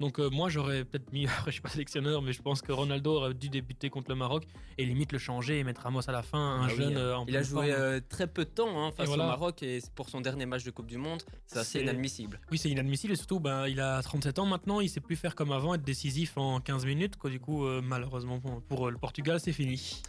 [0.00, 2.72] Donc euh, moi, j'aurais peut-être mis, après, je suis pas sélectionneur, mais je pense que
[2.72, 4.44] Ronaldo aurait dû débuter contre le Maroc
[4.78, 7.00] et limite le changer et mettre Ramos à la fin, un Ah oui, jeune hein.
[7.00, 9.24] euh, en Il a joué euh, très peu de temps hein, face voilà.
[9.24, 12.40] au Maroc et pour son dernier match de Coupe du Monde, c'est assez inadmissible.
[12.50, 15.34] Oui, c'est inadmissible et surtout, ben, il a 37 ans maintenant, il sait plus faire
[15.34, 17.16] comme avant, être décisif en 15 minutes.
[17.16, 17.30] Quoi.
[17.30, 20.02] Du coup, euh, malheureusement pour, pour, le Portugal, c'est fini.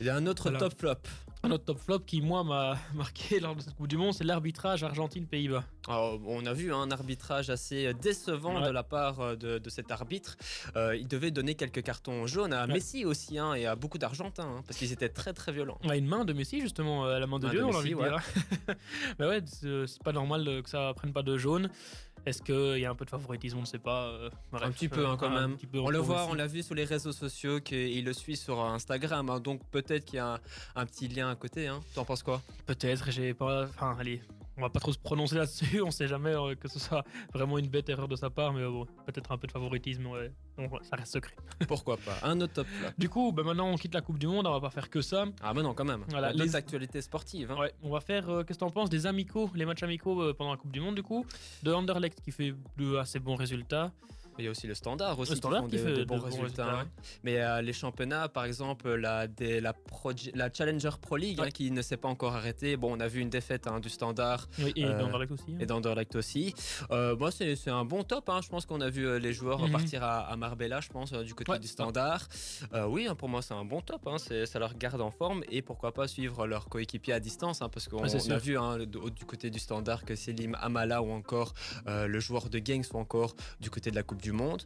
[0.00, 0.94] Il y a un autre top flop.
[1.44, 4.24] Un autre top flop qui, moi, m'a marqué lors de cette Coupe du Monde, c'est
[4.24, 5.64] l'arbitrage Argentine-Pays-Bas.
[5.88, 8.66] On a vu hein, un arbitrage assez décevant Ouais.
[8.66, 10.36] de la part euh, de, de cet arbitre.
[10.76, 12.74] Euh, il devait donner quelques cartons jaunes à Ouais.
[12.74, 15.78] Messi aussi hein, et à beaucoup d'Argentins hein, parce qu'ils étaient très très violents.
[15.88, 17.82] A une main de Messi, justement, euh, la main de Main Dieu, de on a
[17.82, 18.76] Messi, envie de dire.
[19.20, 21.70] Mais ouais, c'est c'est pas normal euh, que ça prenne pas de jaune.
[22.26, 24.08] Est-ce qu'il y a un peu de favoritisme On ne sait pas.
[24.08, 25.56] euh, bref, un petit peu euh, hein, quand même.
[25.66, 26.32] peu, on le voit, aussi.
[26.32, 29.30] on l'a vu sur les réseaux sociaux qu'il le suit sur Instagram.
[29.30, 30.38] hein, donc peut-être qu'il y a un,
[30.76, 31.66] un petit lien à côté.
[31.68, 31.80] Hein.
[31.94, 32.42] T'en penses quoi?
[32.66, 33.64] Peut-être, j'ai pas.
[33.66, 34.20] Enfin, allez,
[34.58, 35.80] on va pas trop se prononcer là-dessus.
[35.86, 38.60] On sait jamais euh, que ce soit vraiment une bête erreur de sa part, mais
[38.62, 40.06] euh, bon, peut-être un peu de favoritisme.
[40.06, 40.32] Ouais.
[40.82, 41.34] Ça reste secret.
[41.68, 42.66] Pourquoi pas Un autre top.
[42.98, 44.46] Du coup, bah, maintenant on quitte la Coupe du Monde.
[44.46, 45.24] On va pas faire que ça.
[45.42, 46.04] Ah mais non quand même.
[46.08, 47.50] Voilà, les les- actualités sportives.
[47.52, 47.56] hein.
[47.58, 50.50] Ouais, on va faire, euh, qu'est-ce que t'en penses, des amicaux, les matchs amicaux pendant
[50.50, 51.24] la Coupe du Monde, du coup,
[51.62, 53.92] de Anderlecht qui fait de assez bons résultats.
[54.38, 56.16] Il y a aussi le standard aussi Le Standard qui, qui des- fait de bons
[56.16, 56.80] de bons résultats.
[56.80, 56.86] hein.
[57.24, 59.74] Mais euh, les championnats, par exemple la, des- la,
[60.52, 62.76] Challenger Pro League hein, qui ne s'est pas encore arrêtée.
[62.76, 65.44] Bon, on a vu une défaite hein, du standard Oui, et Euh, d'Anderlecht aussi.
[65.50, 65.56] hein.
[65.60, 66.54] et d'Anderlecht aussi.
[66.90, 68.30] Euh, c'est un bon top.
[68.42, 69.72] Je pense qu'on a vu euh, les joueurs Mhm.
[69.72, 72.28] partir à, à Marbella, je pense, du côté Ouais, du standard.
[72.88, 74.08] Oui, pour moi, c'est un bon top.
[74.18, 78.02] Ça leur garde en forme et pourquoi pas suivre leurs coéquipiers à distance parce qu'on
[78.04, 81.54] a vu du, côté du standard que Selim Amala ou encore
[81.86, 84.62] le joueur de Gang sont encore du côté de la Coupe du Monde.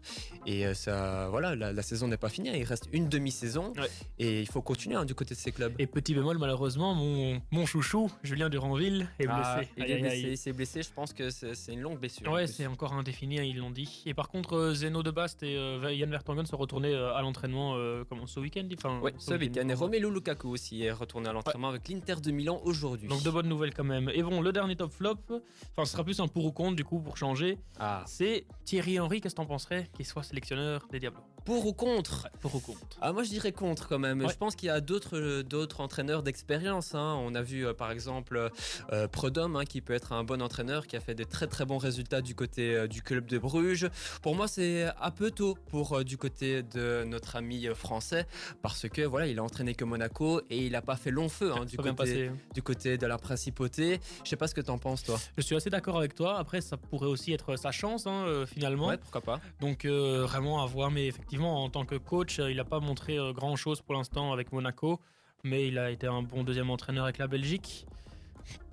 [0.46, 2.50] Et euh, ça, voilà, la, la saison n'est pas finie.
[2.54, 3.88] Il reste une demi-saison Ouais.
[4.18, 5.72] et il faut continuer hein, du côté de ces clubs.
[5.78, 9.40] Et petit bémol, malheureusement, mon, mon chouchou, Julien Duranville, est blessé.
[9.44, 10.82] Ah, il Aïe, est blessé, il s'est blessé.
[10.82, 12.30] Je pense que c'est une longue blessure.
[12.30, 14.02] Ouais, c'est encore indéfini, hein, ils l'ont dit.
[14.06, 17.74] Et par contre, euh, Zeno de Bast et euh, Yann Vertonghen sont retournés à l'entraînement
[17.76, 19.68] euh, comment, ce week-end enfin, Oui, ce week-end.
[19.68, 23.08] Et Romelu Lukaku aussi est retourné à l'entraînement avec l'Inter de Milan aujourd'hui.
[23.08, 24.10] Donc de bonnes nouvelles quand même.
[24.14, 26.84] Et bon, le dernier top flop, enfin ce sera plus un pour ou contre du
[26.84, 28.02] coup pour changer, Ah.
[28.06, 29.46] c'est Thierry Henry, qu'est-ce que t'en
[29.94, 33.52] qu'il soit sélectionneur des Diablos Pour ou contre Pour ou contre ah, Moi je dirais
[33.52, 34.20] contre quand même.
[34.20, 34.28] Ouais.
[34.32, 36.94] Je pense qu'il y a d'autres euh, d'autres entraîneurs d'expérience.
[36.94, 37.16] hein.
[37.20, 38.50] On a vu euh, par exemple
[38.92, 41.64] euh, Prudhomme hein, qui peut être un bon entraîneur qui a fait des très très
[41.64, 43.88] bons résultats du côté euh, du club de Bruges.
[44.22, 48.26] Pour moi c'est un peu tôt pour euh, du côté de notre ami euh, français
[48.62, 51.52] parce que voilà il a entraîné que Monaco et il n'a pas fait long feu
[51.52, 52.30] hein, du, côté, passé.
[52.54, 54.00] du côté de la principauté.
[54.24, 55.18] Je sais pas ce que t'en penses toi.
[55.36, 56.38] Je suis assez d'accord avec toi.
[56.38, 58.88] Après, ça pourrait aussi être sa chance euh, finalement.
[58.88, 59.40] Ouais, pourquoi pas.
[59.60, 60.90] Donc euh, vraiment à voir.
[60.90, 64.32] Mais effectivement, en tant que coach, euh, il n'a pas montré grand chose pour l'instant
[64.32, 65.00] avec Monaco,
[65.44, 67.86] mais il a été un bon deuxième entraîneur avec la Belgique.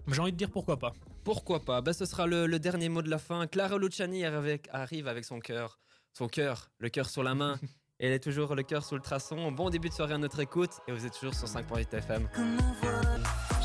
[0.08, 0.93] J'ai envie de dire pourquoi pas.
[1.24, 1.82] Pourquoi pas?
[1.82, 3.45] Ben, Ce sera le, le dernier mot de la fin.
[3.48, 5.80] Clara Luciani avec- arrive avec son cœur.
[6.13, 7.60] Son cœur, le cœur sur la main.
[8.00, 9.52] Elle est toujours le cœur sous le traçon.
[9.52, 10.72] Bon début de soirée à notre écoute.
[10.88, 12.30] Et vous êtes toujours sur 5.8 FM.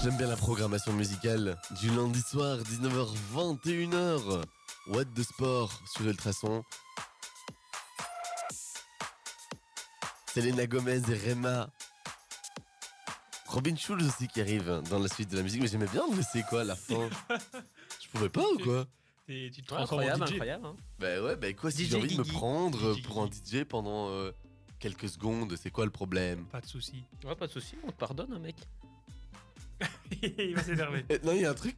[0.03, 4.43] J'aime bien la programmation musicale du lundi soir, 19h, 21h.
[4.89, 6.63] What the Sport sur Ultrason.
[10.35, 11.71] Selena Gomez et Rema.
[13.47, 16.23] Robin Schulz aussi qui arrive dans la suite de la musique, mais j'aimais bien, mais
[16.25, 17.09] c'est quoi à la fin?
[18.03, 18.87] Je pouvais pas ou quoi?
[19.29, 20.33] Et tu te Ouais, transformes en incroyable, DJ.
[20.33, 20.67] incroyable.
[20.67, 20.77] hein.
[20.99, 24.09] Bah ouais, bah quoi, si j'ai envie de me prendre DJ pour un DJ pendant
[24.11, 24.33] euh,
[24.81, 26.45] quelques secondes, c'est quoi le problème?
[26.47, 27.05] Pas de souci.
[27.25, 28.57] Ouais, pas de souci, on te pardonne, hein, mec.
[30.39, 31.05] il va s'énerver.
[31.25, 31.77] Non, il y a un truc.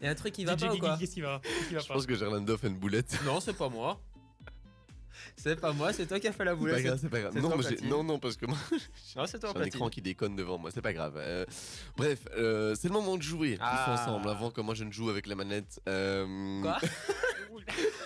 [0.00, 0.96] Il y a un truc qui va DJ pas ou quoi?
[0.98, 1.94] qu'est-ce qui va Qu'est-ce qui va Je pas?
[1.94, 3.16] pense que Gerlando fait une boulette.
[3.24, 4.00] Non, c'est pas moi.
[5.36, 6.76] C'est pas moi, c'est toi qui as fait la C'est boulette.
[6.76, 7.32] pas grave, c'est pas grave.
[7.34, 7.40] c'est
[7.82, 8.58] Non, non, non, parce que moi,
[9.16, 11.14] Non, c'est toi, j'ai un écran qui déconne devant moi, c'est pas grave.
[11.16, 11.44] Euh,
[11.96, 13.84] bref, euh, c'est le moment de jouer Ah.
[13.86, 15.80] tous ensemble avant que moi je ne joue avec la manette.
[15.88, 16.60] Euh...
[16.62, 16.78] Quoi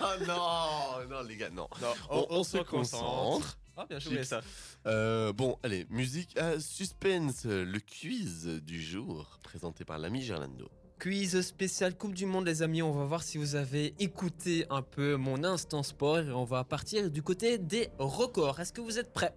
[0.01, 1.67] Ah non, non les gars, non.
[2.09, 3.57] on, on se concentre.
[3.77, 4.41] Ah, bien joué ça.
[4.85, 10.69] Euh, bon, allez, musique à suspense, le quiz du jour présenté par l'ami Gerlando.
[11.01, 12.83] Quiz spécial Coupe du Monde, les amis.
[12.83, 16.19] On va voir si vous avez écouté un peu mon instant sport.
[16.19, 18.59] Et on va partir du côté des records.
[18.59, 19.33] Est-ce que vous êtes prêts?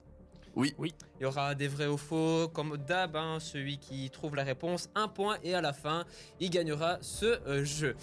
[0.55, 0.75] Oui.
[0.77, 0.95] Oui.
[1.19, 2.49] Il y aura des vrais ou faux.
[2.49, 5.39] Comme d'hab, hein, celui qui trouve la réponse, un point.
[5.43, 6.05] Et à la fin,
[6.39, 7.97] il gagnera ce euh, jeu.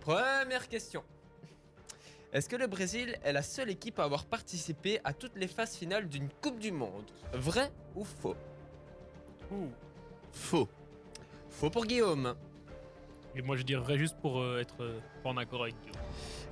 [0.00, 1.02] Première question.
[2.34, 5.74] Est-ce que le Brésil est la seule équipe à avoir participé à toutes les phases
[5.74, 7.10] finales d'une Coupe du Monde?
[7.32, 8.36] Vrai ou faux?
[10.34, 10.68] Faux.
[11.48, 12.36] Faux pour Guillaume.
[13.36, 15.96] Et moi je dirais juste pour euh, être euh, en accord avec Guillaume.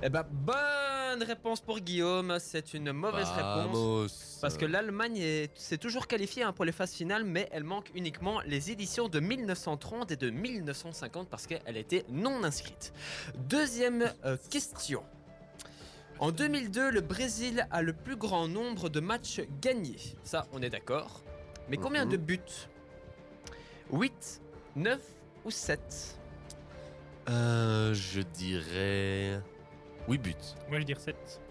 [0.01, 2.37] Eh ben, bonne réponse pour Guillaume.
[2.39, 4.37] C'est une mauvaise réponse.
[4.41, 7.91] Parce que l'Allemagne est- s'est toujours qualifiée hein, pour les phases finales, mais elle manque
[7.95, 12.93] uniquement les éditions de 1930 et de 1950 parce qu'elle était non inscrite.
[13.49, 15.03] Deuxième euh, question.
[16.19, 19.97] En 2002, le Brésil a le plus grand nombre de matchs gagnés.
[20.23, 21.23] Ça, on est d'accord.
[21.69, 22.11] Mais combien Mhm.
[22.11, 22.39] de buts?
[23.91, 24.41] 8,
[24.75, 24.99] 9
[25.45, 26.18] ou 7
[27.27, 29.41] Euh, je dirais.
[30.07, 30.33] 8 buts.
[30.69, 31.41] Moi je dirais 7.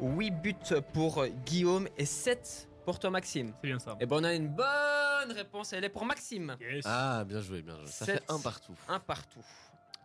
[0.00, 0.54] 8 buts
[0.92, 3.52] pour Guillaume et 7 pour toi, Maxime.
[3.60, 3.98] C'est bien ça.
[4.00, 6.56] Et ben on a une bonne réponse, elle est pour Maxime.
[6.58, 6.86] Yes.
[6.86, 7.86] Ah, bien joué, bien joué.
[7.86, 8.72] Ça fait un partout.
[8.88, 9.44] Un partout.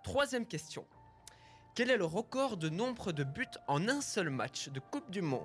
[0.04, 0.86] Troisième question.
[1.76, 5.22] Quel est le record de nombre de buts en un seul match de Coupe du
[5.22, 5.40] Monde?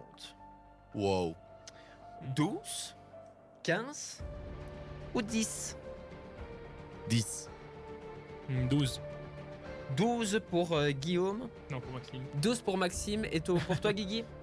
[0.96, 1.36] Wow.
[2.34, 2.96] 12
[3.62, 4.24] 15
[5.14, 5.76] ou 10
[7.08, 7.50] 10.
[8.48, 9.00] Hmm, 12.
[9.96, 12.22] 12 pour euh, Guillaume, Non, pour Maxime.
[12.42, 14.24] 12 pour Maxime et to- pour toi Guigui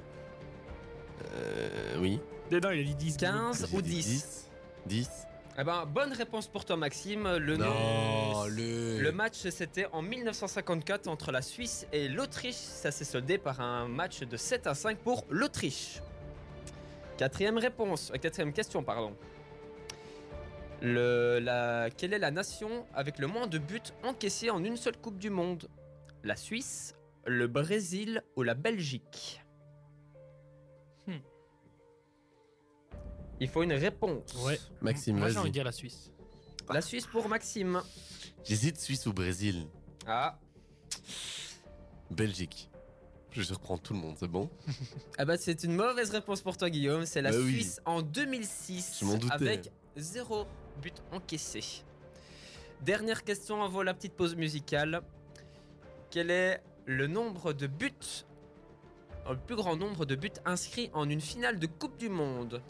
[1.33, 2.19] Euh, oui.
[2.51, 3.17] Non, il a dit 10.
[3.17, 4.49] 15 J'ai ou dit 10 10.
[4.85, 5.09] 10.
[5.57, 7.37] Eh ben, bonne réponse pour toi Maxime.
[7.37, 8.99] Le nom- Non, le.
[9.01, 12.55] Le match, c'était en 1954 entre la Suisse et l'Autriche.
[12.55, 16.01] Ça s'est soldé par un match de 7 à 5 pour l'Autriche.
[17.17, 19.15] Quatrième réponse, euh, quatrième question, pardon.
[20.81, 24.97] Le, la, quelle est la nation avec le moins de buts encaissés en une seule
[24.97, 25.67] Coupe du Monde?
[26.23, 29.41] La Suisse, le Brésil ou la Belgique?
[31.07, 31.17] Hmm.
[33.39, 34.33] Il faut une réponse.
[34.45, 34.59] Ouais.
[34.81, 36.11] Maxime, Moi j'ai envie de dire la Suisse.
[36.71, 37.81] La Suisse pour Maxime.
[38.43, 39.67] J'hésite Suisse ou Brésil.
[40.07, 40.39] Ah,
[42.11, 42.69] Belgique.
[43.31, 44.49] Je surprends tout le monde, c'est bon?
[45.17, 47.53] Ah bah c'est une mauvaise réponse pour toi Guillaume, c'est la Bah oui.
[47.53, 49.33] Suisse en 2006 Je m'en doutais.
[49.33, 50.45] avec zéro
[50.81, 51.83] but encaissé.
[52.81, 55.01] Dernière question avant la petite pause musicale.
[56.09, 57.91] Quel est le nombre de buts,
[59.29, 62.61] le plus grand nombre de buts inscrits en une finale de Coupe du Monde?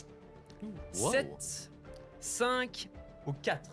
[0.96, 1.12] Wow.
[1.12, 1.72] 7,
[2.20, 2.90] 5
[3.28, 3.70] ou 4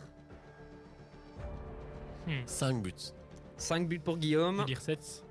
[2.47, 2.93] 5 buts.
[3.57, 4.59] 5 buts pour Je Guillaume.
[4.59, 5.25] vais dire 7.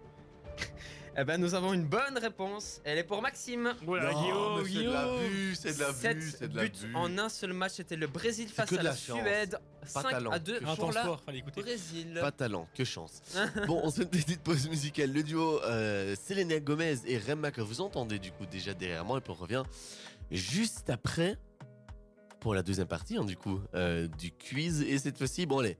[1.17, 2.79] Eh ben nous avons une bonne réponse.
[2.85, 3.73] Elle est pour Maxime.
[3.83, 6.63] Voilà, Non, Guillaume, mais c'est de la vue, c'est de la vue, c'est de la
[6.65, 6.95] vue.
[6.95, 8.95] en un seul match, c'était le Brésil face à la.
[8.95, 9.59] Suède.
[9.93, 11.61] Pas 5 talent, à 2 que Un pour la sport, fallait écouter.
[11.61, 12.17] Brésil.
[12.21, 13.21] Pas talent, que chance.
[13.67, 15.11] bon, on se fait une petite pause musicale.
[15.11, 19.17] Le duo euh, Selena Gomez et Remma que vous entendez du coup déjà derrière moi
[19.17, 19.63] et puis on revient
[20.29, 21.37] juste après
[22.39, 25.77] pour la deuxième partie hein, du coup euh, du quiz et cette fois-ci bon allez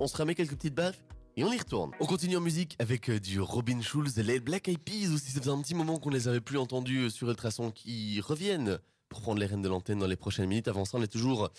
[0.00, 1.02] on se remet quelques petites baffes
[1.36, 1.90] et on y retourne.
[2.00, 5.30] On continue en musique avec euh, du Robin Schulz, les Black Eyed Peas aussi.
[5.30, 8.78] Ça faisait un petit moment qu'on les avait plus entendus euh, sur Ultrason qui reviennent
[9.08, 10.68] pour prendre les rênes de l'antenne dans les prochaines minutes.
[10.68, 11.50] Avant ça, on est toujours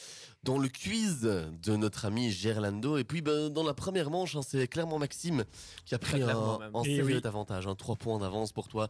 [0.41, 2.97] dans le quiz de notre ami Gerlando.
[2.97, 5.43] Et puis, ben, dans la première manche, hein, c'est clairement Maxime
[5.85, 7.21] qui a pris un, un Eh sérieux oui.
[7.23, 7.67] avantage.
[7.67, 8.87] Hein, 3 points d'avance pour toi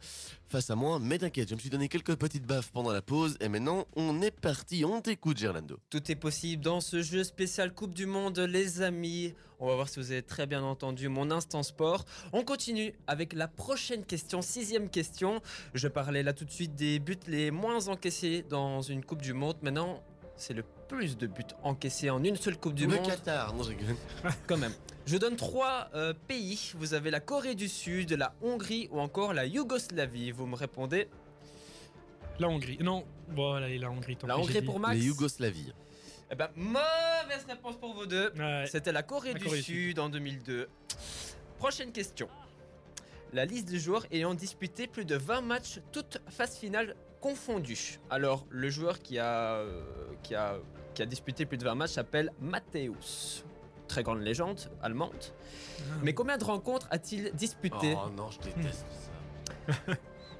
[0.48, 0.98] face à moi.
[1.00, 3.36] Mais t'inquiète, je me suis donné quelques petites baffes pendant la pause.
[3.42, 4.86] Et maintenant, on est parti.
[4.86, 5.78] On t'écoute, Gerlando.
[5.90, 9.34] Tout est possible dans ce jeu spécial Coupe du Monde, les amis.
[9.64, 12.04] On va voir si vous avez très bien entendu mon instant sport.
[12.34, 15.42] On continue avec la prochaine question, sixième question.
[15.74, 19.32] Je parlais là tout de suite des buts les moins encaissés dans une Coupe du
[19.32, 19.56] Monde.
[19.62, 20.04] Maintenant,
[20.36, 23.08] c'est le plus de buts encaissés en une seule Coupe du le Monde.
[23.08, 23.54] Qatar.
[23.54, 23.96] Non, je rigole.
[24.48, 24.74] Quand même.
[25.06, 26.74] Je donne trois euh, pays.
[26.76, 30.32] Vous avez la Corée du Sud, la Hongrie ou encore la Yougoslavie.
[30.32, 31.08] Vous me répondez?
[32.38, 32.80] La Hongrie.
[32.82, 34.18] Non, voilà, la Hongrie.
[34.18, 34.96] tant la Hongrie pour Max.
[35.00, 35.72] Les Yougoslavie.
[36.32, 38.32] Eh ben, mauvaise réponse pour vous deux.
[38.38, 38.66] Ouais.
[38.68, 40.68] C'était la Corée, La du, Corée du Sud, en 2002.
[41.58, 42.28] Prochaine question.
[43.34, 48.00] La liste de joueurs ayant disputé plus de 20 matchs, toutes phases finales confondues.
[48.10, 49.82] Alors, le joueur qui a, euh,
[50.24, 50.58] qui a,
[50.94, 53.44] qui a disputé plus de 20 matchs s'appelle Matthäus.
[53.88, 55.12] Très grande légende allemande.
[55.80, 55.84] Ah.
[56.04, 58.86] Mais combien de rencontres a-t-il disputé Oh non, je déteste
[59.68, 59.74] ça.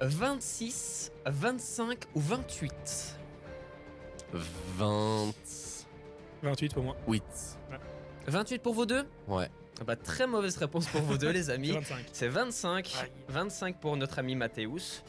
[0.00, 3.18] 26, 25 ou 28
[4.32, 5.63] 28.
[6.44, 6.96] 28 pour moi.
[8.26, 9.50] 28 pour vous deux Ouais.
[9.80, 11.72] Ah bah, Très mauvaise réponse pour vous deux, les amis.
[11.72, 12.06] 25.
[12.12, 12.94] C'est 25.
[13.02, 13.10] Aïe.
[13.28, 15.02] 25 pour notre ami Mathéus.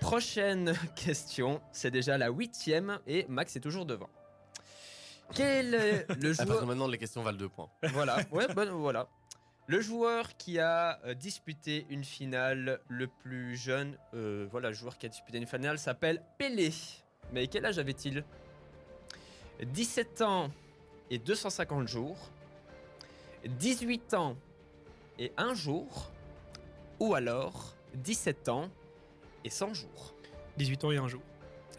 [0.00, 4.08] Prochaine question, c'est déjà la huitième et Max est toujours devant.
[5.34, 7.68] Quel est le de joueur maintenant, les questions valent 2 points.
[7.92, 9.08] Voilà, ouais, bon, voilà.
[9.66, 14.96] Le joueur qui a euh, disputé une finale le plus jeune, euh, voilà, le joueur
[14.96, 16.70] qui a disputé une finale s'appelle Pelé.
[17.32, 18.22] Mais quel âge avait-il?
[19.64, 20.50] 17 ans
[21.10, 22.16] et 250 jours,
[23.46, 24.36] 18 ans
[25.18, 26.10] et 1 jour,
[27.00, 28.68] ou alors 17 ans
[29.44, 30.14] et 100 jours.
[30.56, 31.22] 18 ans et un jour.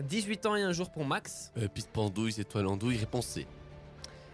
[0.02, 1.52] 18 ans et un jour pour Max.
[1.58, 3.48] Euh, piste pendouille, étoile andouille, réponse C.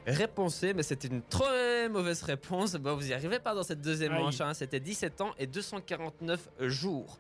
[0.06, 2.74] Réponse C, mais c'était une très mauvaise réponse.
[2.76, 4.22] Bon, vous n'y arrivez pas dans cette deuxième Aïe.
[4.22, 4.42] manche.
[4.42, 4.54] hein.
[4.54, 7.20] C'était 17 ans et 249 jours.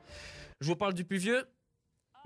[0.59, 1.45] Je vous parle du plus vieux,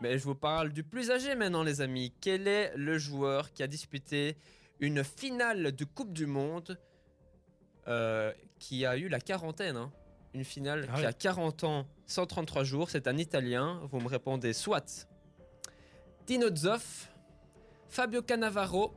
[0.01, 2.11] mais je vous parle du plus âgé maintenant, les amis.
[2.19, 4.35] Quel est le joueur qui a disputé
[4.79, 6.77] une finale de Coupe du Monde
[7.87, 9.91] euh, qui a eu la quarantaine hein.
[10.33, 12.89] Une finale Ah qui a 40 ans, 133 jours.
[12.91, 13.79] C'est un Italien.
[13.89, 15.07] Vous me répondez soit
[16.25, 17.09] Tino Zoff,
[17.89, 18.93] Fabio Cannavaro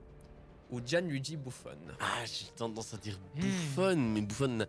[0.70, 1.70] ou Gianluigi Buffon.
[2.00, 3.40] Ah, j'ai tendance à dire Hmm.
[3.40, 4.66] Buffon, mais Buffon n'a-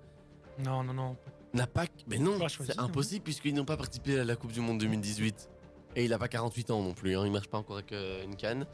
[0.60, 1.18] Non, non, non.
[1.54, 1.86] n'a pas.
[2.08, 2.84] Mais non, c'est non.
[2.86, 5.50] impossible puisqu'ils n'ont pas participé à la Coupe du Monde 2018.
[5.98, 8.24] Et il a pas 48 ans non plus, hein, il marche pas encore avec euh,
[8.24, 8.66] une canne.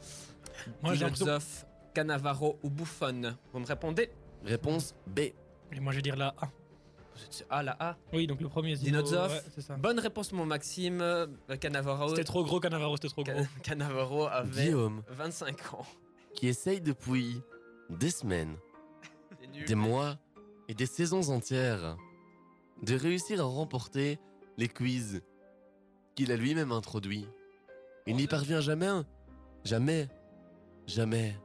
[0.82, 1.12] Moi, j'ai.
[1.14, 1.66] Zoff,
[1.98, 3.34] Cannavaro ou Buffon.
[3.52, 4.08] Vous me répondez?
[4.44, 5.18] Réponse B.
[5.18, 5.34] Et
[5.80, 6.46] moi, je vais dire la A.
[7.16, 7.96] Vous êtes sur A, la A?
[8.12, 8.76] Oui, donc le premier.
[8.76, 9.32] Dino Zoff.
[9.32, 9.74] Ouais, c'est ça.
[9.76, 11.00] Bonne réponse, mon Maxime.
[11.00, 11.26] Euh,
[11.60, 13.34] Cannavaro, C'était trop gros, Cannavaro, c'était trop gros.
[13.34, 15.84] Can- Cannavaro avait Guillaume, 25 ans.
[16.34, 17.42] qui essaye depuis
[17.90, 18.54] des semaines,
[19.40, 19.64] C'est nul.
[19.66, 20.18] des mois
[20.68, 21.96] et des saisons entières
[22.84, 24.20] de réussir à remporter
[24.56, 25.20] les quiz
[26.14, 27.26] qu'il a lui-même introduits.
[28.06, 29.04] Il n'y parvient jamais, hein.
[29.64, 30.08] jamais,
[30.86, 31.36] jamais.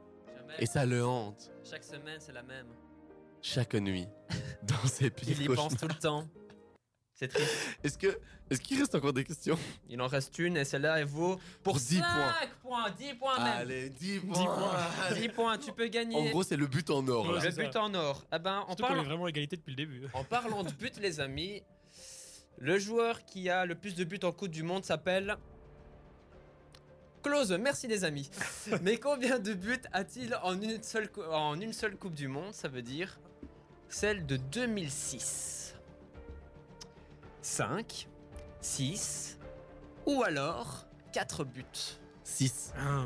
[0.58, 2.66] Et ça le hante Chaque semaine, c'est la même.
[3.42, 4.06] chaque nuit
[4.62, 5.68] dans ses pires Il y cauchemars.
[5.68, 6.28] pense tout le temps.
[7.16, 7.78] C'est triste.
[7.84, 8.18] Est-ce que
[8.50, 9.58] est-ce qu'il reste encore des questions?
[9.88, 12.34] Il en reste une et celle-là, elle vaut pour Pour 10 5 points.
[12.62, 12.90] points.
[12.90, 13.46] 10 points même.
[13.56, 14.44] Allez, 10 points.
[14.44, 15.14] points.
[15.14, 16.16] 10 points, tu peux gagner.
[16.16, 17.26] En gros, c'est le but en or.
[17.28, 17.44] Ouais, là.
[17.44, 17.82] le but ça.
[17.82, 18.24] en or.
[18.34, 20.02] Eh ben, est parlant, vraiment à égalité depuis le début.
[20.12, 21.62] en parlant de but, les amis,
[22.58, 25.36] le joueur qui a le plus de buts en Coupe du Monde s'appelle.
[27.24, 28.30] Close, merci les amis.
[28.82, 32.68] Mais combien de buts a-t-il en une seule, en une seule Coupe du Monde Ça
[32.68, 33.18] veut dire
[33.88, 35.74] celle de 2006.
[37.40, 38.08] 5,
[38.60, 39.38] 6
[40.06, 41.64] ou alors 4 buts?
[42.24, 42.72] 6.
[42.78, 43.04] Ah.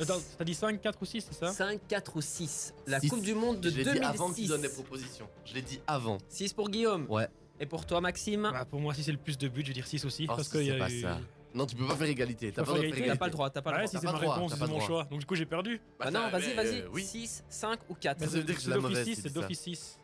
[0.00, 1.52] Attends, t'as dit 5, 4 ou 6, c'est ça?
[1.52, 2.74] 5, 4 ou 6.
[2.86, 3.08] La Six.
[3.08, 4.06] Coupe du Monde de Je l'ai dit 2006.
[4.08, 5.28] avant qu'il donne les propositions.
[5.44, 6.18] Je l'ai dit avant.
[6.28, 7.06] 6 pour Guillaume.
[7.08, 7.28] Ouais.
[7.60, 8.50] Et pour toi, Maxime?
[8.52, 10.26] Bah, Pour moi, si c'est le plus de buts, je vais dire 6 aussi.
[10.28, 11.20] Oh, parce si qu'il y c'est a pas eu- ça.
[11.54, 12.52] Non, tu peux pas faire égalité.
[12.52, 13.90] T'as Pas pas le droit T'as pas le droit, t'as pas le Ouais, droit.
[13.90, 15.04] si c'est pas ma réponse, c'est mon choix.
[15.04, 15.80] Donc du coup, j'ai perdu.
[15.98, 16.80] Bah non, Bah, vas-y, vas-y.
[16.80, 17.04] euh, oui.
[17.04, 18.20] 6, 5 ou 4.
[18.20, 19.04] Mais ça veut dire que C'est la d'office mauvaise.
[19.06, 19.98] 6, tu c'est d'office 6.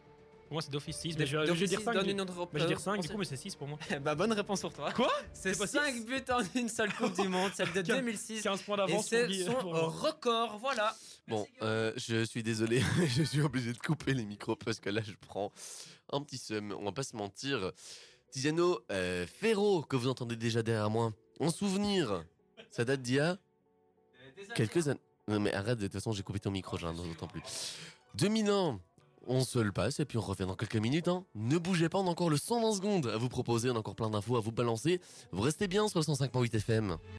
[0.47, 1.17] Pour moi, c'est d'office 6.
[1.19, 1.93] Mais je vais dire 5.
[1.95, 3.67] donne du- une autre mais je vais dire 5 du coup, mais c'est 6 pour
[3.69, 3.79] moi.
[4.03, 4.93] Bah bonne réponse pour toi.
[4.93, 7.81] Quoi C'est C'est pas 5 six buts en une seule Coupe du Monde, celle de
[7.83, 8.43] Quin- 2006.
[8.43, 10.95] 15 points d'avance c'est son record, voilà.
[11.29, 15.01] Bon, euh, je suis désolé, je suis obligé de couper les micros parce que là,
[15.05, 15.53] je prends
[16.13, 16.73] un petit seum.
[16.79, 17.71] On va pas se mentir.
[18.33, 22.25] Tiziano euh, Ferro, que vous entendez déjà derrière moi, en souvenir,
[22.71, 23.37] ça date d'il y a
[24.55, 25.01] quelques années.
[25.29, 27.43] Non, mais arrête, de toute façon, j'ai coupé ton micro, j'en entends plus.
[28.15, 28.81] 2000 ans,
[29.27, 31.09] on se le passe et puis on revient dans quelques minutes.
[31.09, 31.25] hein.
[31.35, 33.95] Ne bougez pas, on a encore le 120 secondes à vous proposer, on a encore
[33.95, 35.01] plein d'infos à vous balancer.
[35.31, 36.97] Vous restez bien sur le 105.8 FM.